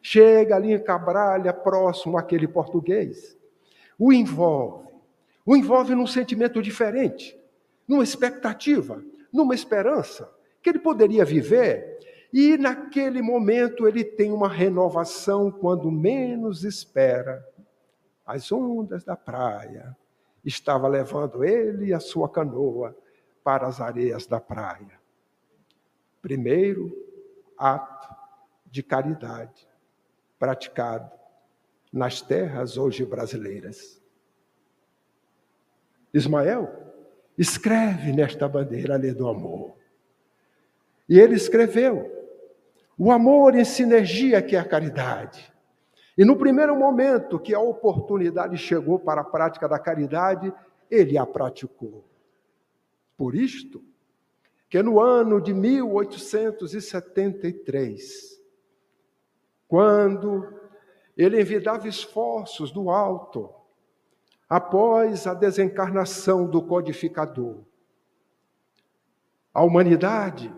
[0.00, 3.36] Chega ali em Cabralha, próximo àquele português.
[3.98, 4.88] O envolve.
[5.44, 7.38] O envolve num sentimento diferente,
[7.86, 10.30] numa expectativa, numa esperança
[10.62, 11.98] que ele poderia viver.
[12.32, 17.46] E naquele momento ele tem uma renovação quando menos espera
[18.26, 19.96] as ondas da praia
[20.44, 22.96] estava levando ele e a sua canoa
[23.42, 25.00] para as areias da praia.
[26.20, 26.96] Primeiro
[27.58, 28.14] ato
[28.66, 29.68] de caridade
[30.38, 31.10] praticado
[31.92, 34.00] nas terras hoje brasileiras.
[36.12, 36.68] Ismael
[37.36, 39.76] escreve nesta bandeira a lei do amor.
[41.08, 42.10] E ele escreveu:
[42.96, 45.51] o amor em sinergia que é a caridade.
[46.16, 50.52] E no primeiro momento que a oportunidade chegou para a prática da caridade,
[50.90, 52.04] ele a praticou.
[53.16, 53.82] Por isto,
[54.68, 58.38] que no ano de 1873,
[59.66, 60.60] quando
[61.16, 63.48] ele envidava esforços do alto,
[64.48, 67.60] após a desencarnação do codificador,
[69.52, 70.54] a humanidade,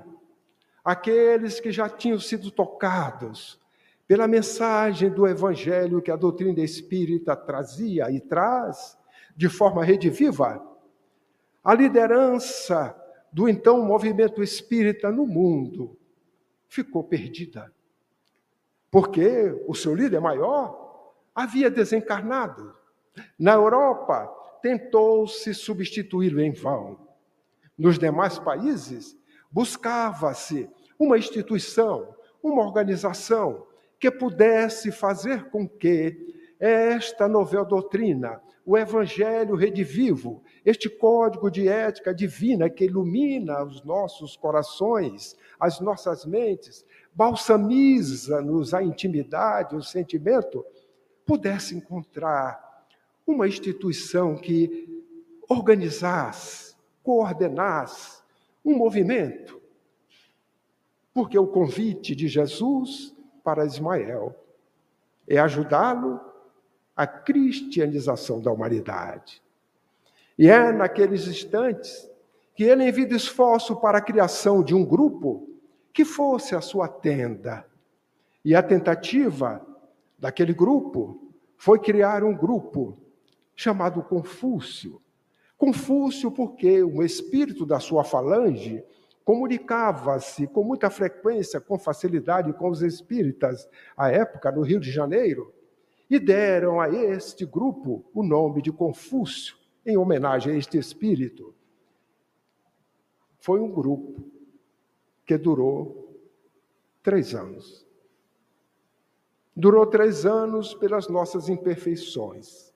[0.84, 3.62] aqueles que já tinham sido tocados
[4.06, 8.98] pela mensagem do Evangelho que a doutrina espírita trazia e traz
[9.36, 10.64] de forma rediviva,
[11.62, 12.94] a liderança
[13.32, 15.98] do então movimento espírita no mundo
[16.68, 17.72] ficou perdida.
[18.90, 22.74] Porque o seu líder maior havia desencarnado.
[23.38, 24.26] Na Europa,
[24.62, 26.98] tentou-se substituí-lo em vão.
[27.76, 29.16] Nos demais países,
[29.50, 33.66] buscava-se uma instituição, uma organização
[33.98, 42.14] que pudesse fazer com que esta novel doutrina, o Evangelho redivivo, este código de ética
[42.14, 46.84] divina que ilumina os nossos corações, as nossas mentes,
[47.14, 50.64] balsamiza-nos a intimidade, o sentimento,
[51.26, 52.86] pudesse encontrar
[53.26, 55.04] uma instituição que
[55.48, 58.22] organizasse, coordenasse
[58.64, 59.60] um movimento.
[61.12, 63.13] Porque o convite de Jesus
[63.44, 64.34] para Ismael
[65.28, 66.18] é ajudá-lo
[66.96, 69.42] à cristianização da humanidade.
[70.38, 72.10] E é naqueles instantes
[72.54, 75.48] que ele envia esforço para a criação de um grupo
[75.92, 77.66] que fosse a sua tenda.
[78.44, 79.64] E a tentativa
[80.18, 81.20] daquele grupo
[81.56, 82.96] foi criar um grupo
[83.54, 85.00] chamado Confúcio.
[85.56, 88.84] Confúcio porque o espírito da sua falange
[89.24, 95.52] comunicava-se com muita frequência, com facilidade com os espíritas, à época, no Rio de Janeiro,
[96.10, 99.56] e deram a este grupo o nome de Confúcio,
[99.86, 101.54] em homenagem a este espírito.
[103.38, 104.22] Foi um grupo
[105.24, 106.14] que durou
[107.02, 107.86] três anos.
[109.56, 112.72] Durou três anos pelas nossas imperfeições,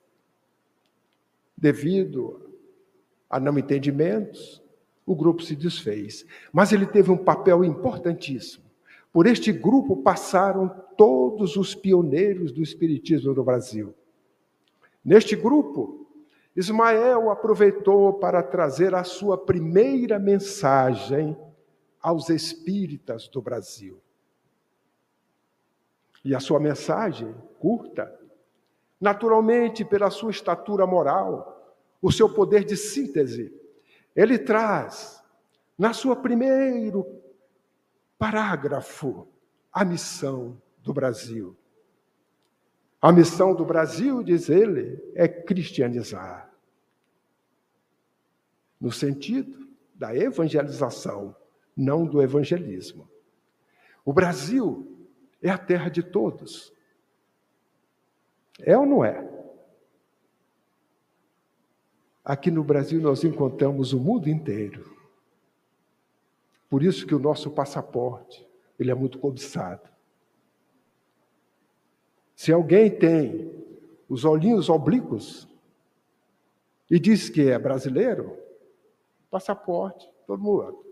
[1.55, 2.57] devido
[3.29, 4.63] a não entendimentos,
[5.09, 6.23] o grupo se desfez.
[6.53, 8.63] Mas ele teve um papel importantíssimo.
[9.11, 13.91] Por este grupo passaram todos os pioneiros do Espiritismo no Brasil.
[15.03, 16.07] Neste grupo,
[16.55, 21.35] Ismael aproveitou para trazer a sua primeira mensagem
[21.99, 23.99] aos espíritas do Brasil.
[26.23, 28.13] E a sua mensagem, curta,
[29.01, 33.58] naturalmente pela sua estatura moral, o seu poder de síntese,
[34.15, 35.23] ele traz,
[35.77, 37.05] na sua primeiro
[38.17, 39.27] parágrafo,
[39.71, 41.55] a missão do Brasil.
[43.01, 46.51] A missão do Brasil, diz ele, é cristianizar.
[48.79, 51.35] No sentido da evangelização,
[51.75, 53.09] não do evangelismo.
[54.03, 55.07] O Brasil
[55.41, 56.73] é a terra de todos.
[58.59, 59.38] É ou não é?
[62.29, 64.95] Aqui no Brasil nós encontramos o mundo inteiro.
[66.69, 69.89] Por isso que o nosso passaporte, ele é muito cobiçado.
[72.35, 73.51] Se alguém tem
[74.07, 75.47] os olhinhos oblíquos
[76.87, 78.37] e diz que é brasileiro,
[79.31, 80.85] passaporte, todo mundo.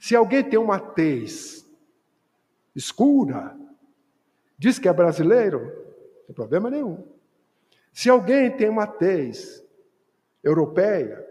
[0.00, 1.64] Se alguém tem uma tez
[2.74, 3.56] escura,
[4.58, 7.06] diz que é brasileiro, não tem problema nenhum.
[7.92, 9.63] Se alguém tem uma tez
[10.44, 11.26] europeia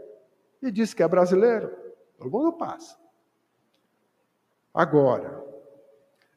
[0.62, 1.70] e diz que é brasileiro,
[2.18, 2.98] todo mundo passa.
[4.74, 5.44] Agora,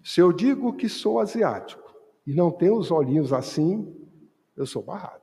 [0.05, 1.95] se eu digo que sou asiático
[2.27, 3.93] e não tenho os olhinhos assim,
[4.57, 5.23] eu sou barrado.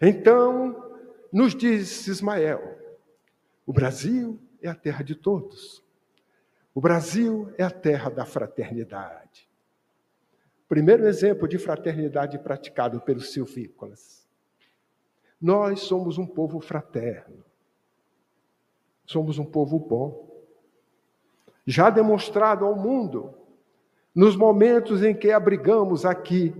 [0.00, 1.00] Então,
[1.32, 2.78] nos diz Ismael,
[3.64, 5.82] o Brasil é a terra de todos.
[6.74, 9.48] O Brasil é a terra da fraternidade.
[10.68, 14.26] Primeiro exemplo de fraternidade praticado pelos silvícolas.
[15.40, 17.44] Nós somos um povo fraterno.
[19.04, 20.30] Somos um povo bom.
[21.66, 23.34] Já demonstrado ao mundo,
[24.14, 26.54] nos momentos em que abrigamos aqui,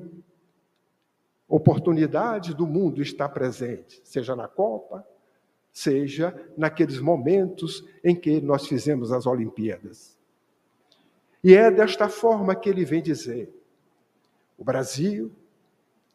[1.49, 5.07] oportunidades do mundo está presente, seja na Copa,
[5.73, 10.19] seja naqueles momentos em que nós fizemos as Olimpíadas.
[11.43, 13.54] E é desta forma que ele vem dizer:
[14.57, 15.33] o Brasil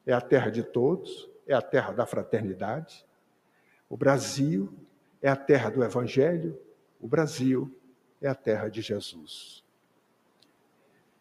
[0.06, 3.06] é a terra de todos, é a terra da fraternidade.
[3.90, 4.72] O Brasil
[5.22, 6.58] é a terra do Evangelho.
[7.00, 7.72] O Brasil
[8.22, 9.64] é a terra de Jesus.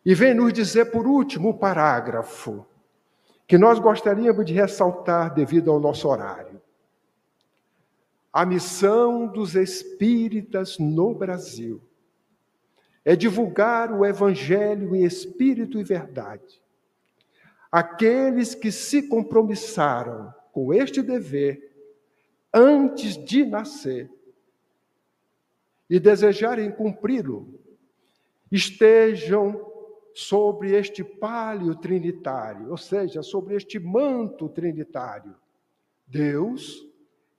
[0.05, 2.66] E vem nos dizer, por último, o parágrafo
[3.47, 6.61] que nós gostaríamos de ressaltar devido ao nosso horário.
[8.33, 11.81] A missão dos espíritas no Brasil
[13.05, 16.62] é divulgar o Evangelho em espírito e verdade
[17.71, 21.73] aqueles que se compromissaram com este dever
[22.53, 24.11] antes de nascer
[25.89, 27.59] e desejarem cumpri-lo,
[28.51, 29.66] estejam
[30.14, 35.37] sobre este palio trinitário, ou seja, sobre este manto trinitário:
[36.07, 36.87] Deus,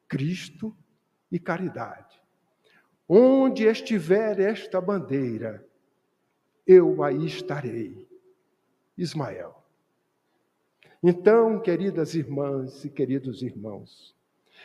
[0.08, 0.76] Cristo
[1.32, 2.20] e caridade.
[3.08, 5.68] Onde estiver esta bandeira,
[6.66, 8.08] eu aí estarei.
[8.96, 9.59] Ismael.
[11.02, 14.14] Então, queridas irmãs e queridos irmãos,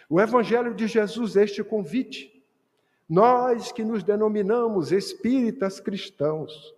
[0.09, 2.45] o Evangelho de Jesus, este convite,
[3.09, 6.74] nós que nos denominamos espíritas cristãos,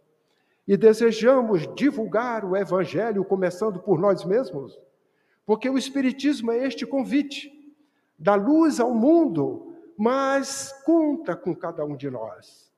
[0.68, 4.78] e desejamos divulgar o Evangelho começando por nós mesmos,
[5.46, 7.52] porque o Espiritismo é este convite,
[8.18, 12.70] dá luz ao mundo, mas conta com cada um de nós.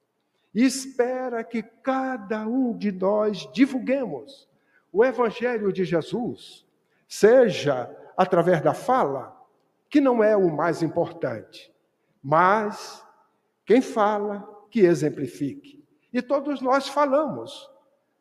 [0.55, 4.47] E espera que cada um de nós divulguemos
[4.93, 6.68] o Evangelho de Jesus,
[7.09, 9.35] seja através da fala,
[9.89, 11.73] que não é o mais importante,
[12.23, 13.03] mas
[13.65, 15.83] quem fala, que exemplifique.
[16.13, 17.71] E todos nós falamos,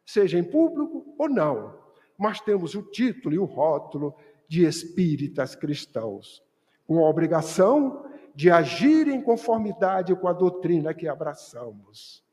[0.05, 1.77] seja em público ou não,
[2.17, 4.15] mas temos o título e o rótulo
[4.47, 6.43] de espíritas cristãos,
[6.87, 12.23] com a obrigação de agir em conformidade com a doutrina que abraçamos.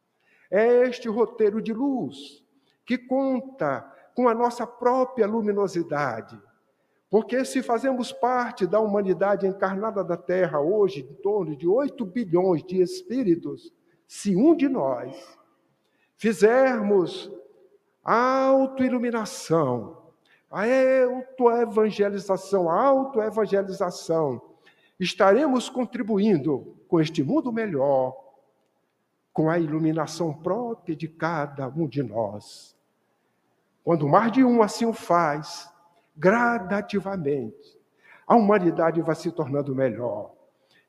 [0.51, 2.45] É este roteiro de luz
[2.85, 6.41] que conta com a nossa própria luminosidade.
[7.11, 12.63] Porque se fazemos parte da humanidade encarnada da Terra hoje, em torno de 8 bilhões
[12.65, 13.73] de espíritos,
[14.07, 15.17] se um de nós
[16.17, 17.31] fizermos
[18.03, 20.03] autoiluminação,
[20.51, 20.65] a
[21.05, 24.41] autoevangelização, a autoevangelização,
[24.99, 28.17] estaremos contribuindo com este mundo melhor,
[29.33, 32.74] com a iluminação própria de cada um de nós.
[33.85, 35.71] Quando mais de um assim o faz,
[36.17, 37.79] gradativamente,
[38.27, 40.33] a humanidade vai se tornando melhor.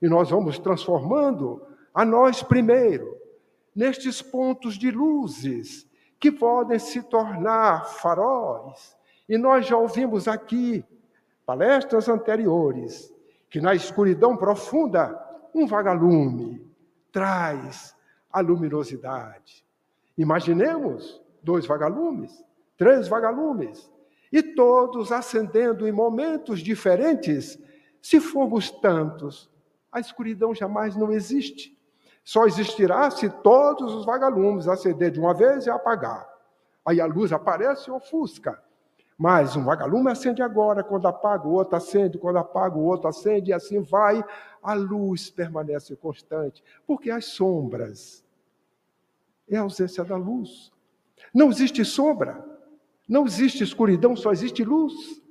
[0.02, 1.62] E nós vamos transformando
[1.94, 3.18] a nós primeiro,
[3.76, 5.86] nestes pontos de luzes
[6.20, 8.96] que podem se tornar faróis.
[9.28, 10.86] E nós já ouvimos aqui,
[11.46, 13.14] palestras anteriores,
[13.50, 15.22] que na escuridão profunda,
[15.54, 16.66] um vagalume
[17.12, 17.96] traz
[18.32, 19.66] a luminosidade.
[20.18, 22.44] Imaginemos dois vagalumes,
[22.78, 23.92] três vagalumes,
[24.32, 27.58] e todos acendendo em momentos diferentes.
[28.02, 29.50] Se formos tantos,
[29.92, 31.76] a escuridão jamais não existe.
[32.24, 36.28] Só existirá se todos os vagalumes acender de uma vez e apagar.
[36.86, 38.62] Aí a luz aparece e ofusca.
[39.18, 43.52] Mas um vagalume acende agora, quando apaga, o outro acende, quando apaga, o outro acende,
[43.52, 44.24] e assim vai.
[44.62, 48.24] A luz permanece constante, porque as sombras
[49.48, 50.74] é a ausência da luz.
[51.34, 52.44] Não existe sombra,
[53.08, 55.22] não existe escuridão, só existe luz.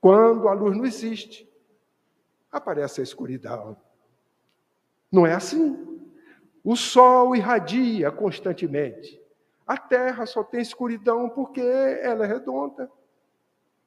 [0.00, 1.48] Quando a luz não existe,
[2.52, 3.76] aparece a escuridão.
[5.10, 6.00] Não é assim.
[6.62, 9.20] O sol irradia constantemente.
[9.66, 12.90] A terra só tem escuridão porque ela é redonda.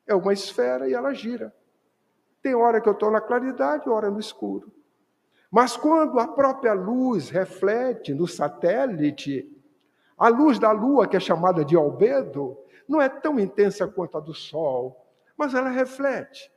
[0.07, 1.53] É uma esfera e ela gira.
[2.41, 4.71] Tem hora que eu estou na claridade, hora no escuro.
[5.49, 9.47] Mas quando a própria luz reflete no satélite,
[10.22, 12.55] a luz da lua, que é chamada de albedo,
[12.88, 15.03] não é tão intensa quanto a do sol,
[15.36, 16.51] mas ela reflete.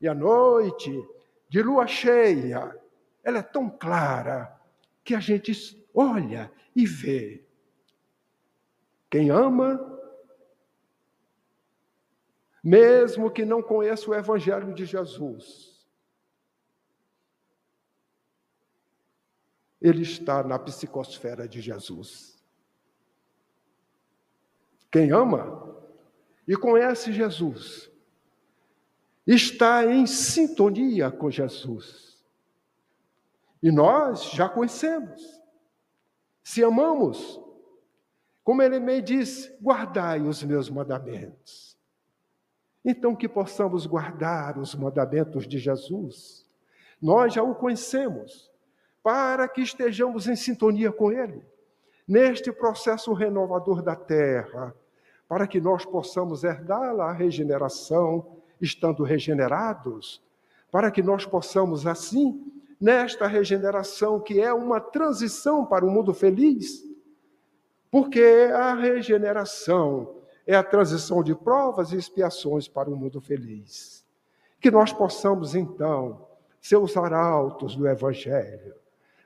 [0.00, 1.06] E à noite,
[1.46, 2.74] de lua cheia,
[3.22, 4.58] ela é tão clara
[5.04, 5.52] que a gente
[5.92, 7.44] olha e vê
[9.10, 9.78] quem ama,
[12.64, 15.86] mesmo que não conheça o Evangelho de Jesus,
[19.78, 22.39] ele está na psicosfera de Jesus.
[24.90, 25.60] Quem ama
[26.46, 27.90] e conhece Jesus,
[29.26, 32.24] está em sintonia com Jesus.
[33.62, 35.40] E nós já conhecemos.
[36.42, 37.40] Se amamos,
[38.42, 41.78] como ele me diz, guardai os meus mandamentos.
[42.84, 46.46] Então, que possamos guardar os mandamentos de Jesus.
[47.00, 48.50] Nós já o conhecemos,
[49.02, 51.42] para que estejamos em sintonia com Ele,
[52.06, 54.74] neste processo renovador da terra,
[55.28, 60.22] para que nós possamos herdar a regeneração, estando regenerados,
[60.70, 66.84] para que nós possamos, assim, nesta regeneração, que é uma transição para um mundo feliz,
[67.90, 74.04] porque a regeneração é a transição de provas e expiações para um mundo feliz.
[74.60, 76.26] Que nós possamos, então,
[76.60, 78.74] ser os arautos do Evangelho,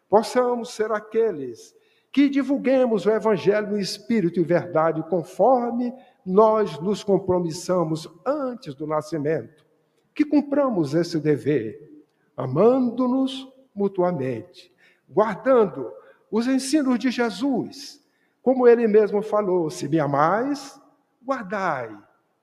[0.08, 1.74] possamos ser aqueles
[2.14, 5.92] que divulguemos o Evangelho em espírito e verdade, conforme
[6.24, 9.66] nós nos compromissamos antes do nascimento,
[10.14, 11.92] que cumpramos esse dever,
[12.36, 14.72] amando-nos mutuamente,
[15.10, 15.90] guardando
[16.30, 18.00] os ensinos de Jesus.
[18.40, 20.80] Como ele mesmo falou: se me amais,
[21.20, 21.90] guardai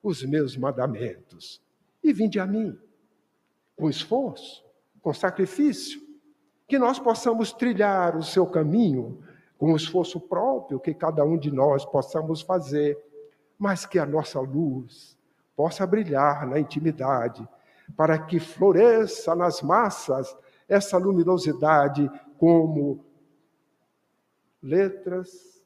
[0.03, 1.63] os meus mandamentos
[2.03, 2.77] e vinde a mim,
[3.77, 4.65] com esforço,
[5.01, 6.01] com sacrifício,
[6.67, 9.23] que nós possamos trilhar o seu caminho
[9.61, 12.97] com o esforço próprio que cada um de nós possamos fazer,
[13.59, 15.15] mas que a nossa luz
[15.55, 17.47] possa brilhar na intimidade,
[17.95, 20.35] para que floresça nas massas
[20.67, 22.09] essa luminosidade
[22.39, 23.05] como
[24.63, 25.63] letras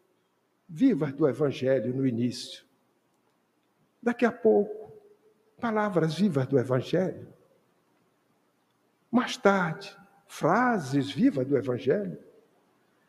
[0.68, 2.66] vivas do Evangelho no início.
[4.04, 4.92] Daqui a pouco,
[5.58, 7.34] palavras vivas do Evangelho.
[9.10, 12.26] Mais tarde, frases vivas do Evangelho.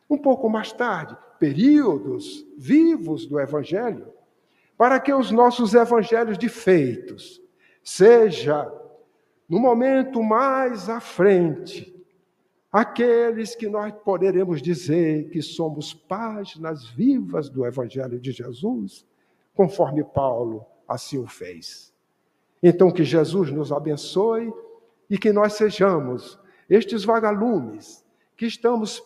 [0.09, 4.12] Um pouco mais tarde, períodos vivos do Evangelho,
[4.76, 7.42] para que os nossos evangelhos de feitos
[7.82, 8.70] seja
[9.48, 11.94] no momento mais à frente
[12.70, 19.07] aqueles que nós poderemos dizer que somos páginas vivas do Evangelho de Jesus,
[19.54, 21.92] conforme Paulo assim o fez.
[22.62, 24.52] Então, que Jesus nos abençoe
[25.09, 26.38] e que nós sejamos
[26.68, 28.04] estes vagalumes
[28.36, 29.02] que estamos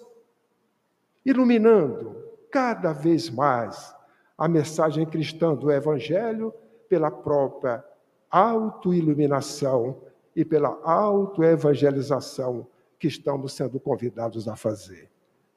[1.25, 2.17] iluminando
[2.51, 3.95] cada vez mais
[4.37, 6.53] a mensagem cristã do Evangelho
[6.89, 7.85] pela própria
[8.31, 9.99] autoiluminação
[10.35, 12.67] e pela autoevangelização
[12.99, 15.11] que estamos sendo convidados a fazer.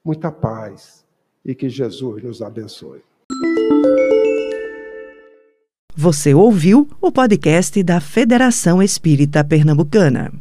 [0.04, 1.06] Muita paz
[1.46, 3.02] e que Jesus nos abençoe.
[5.96, 10.34] Você ouviu o podcast da Federação Espírita Pernambucana.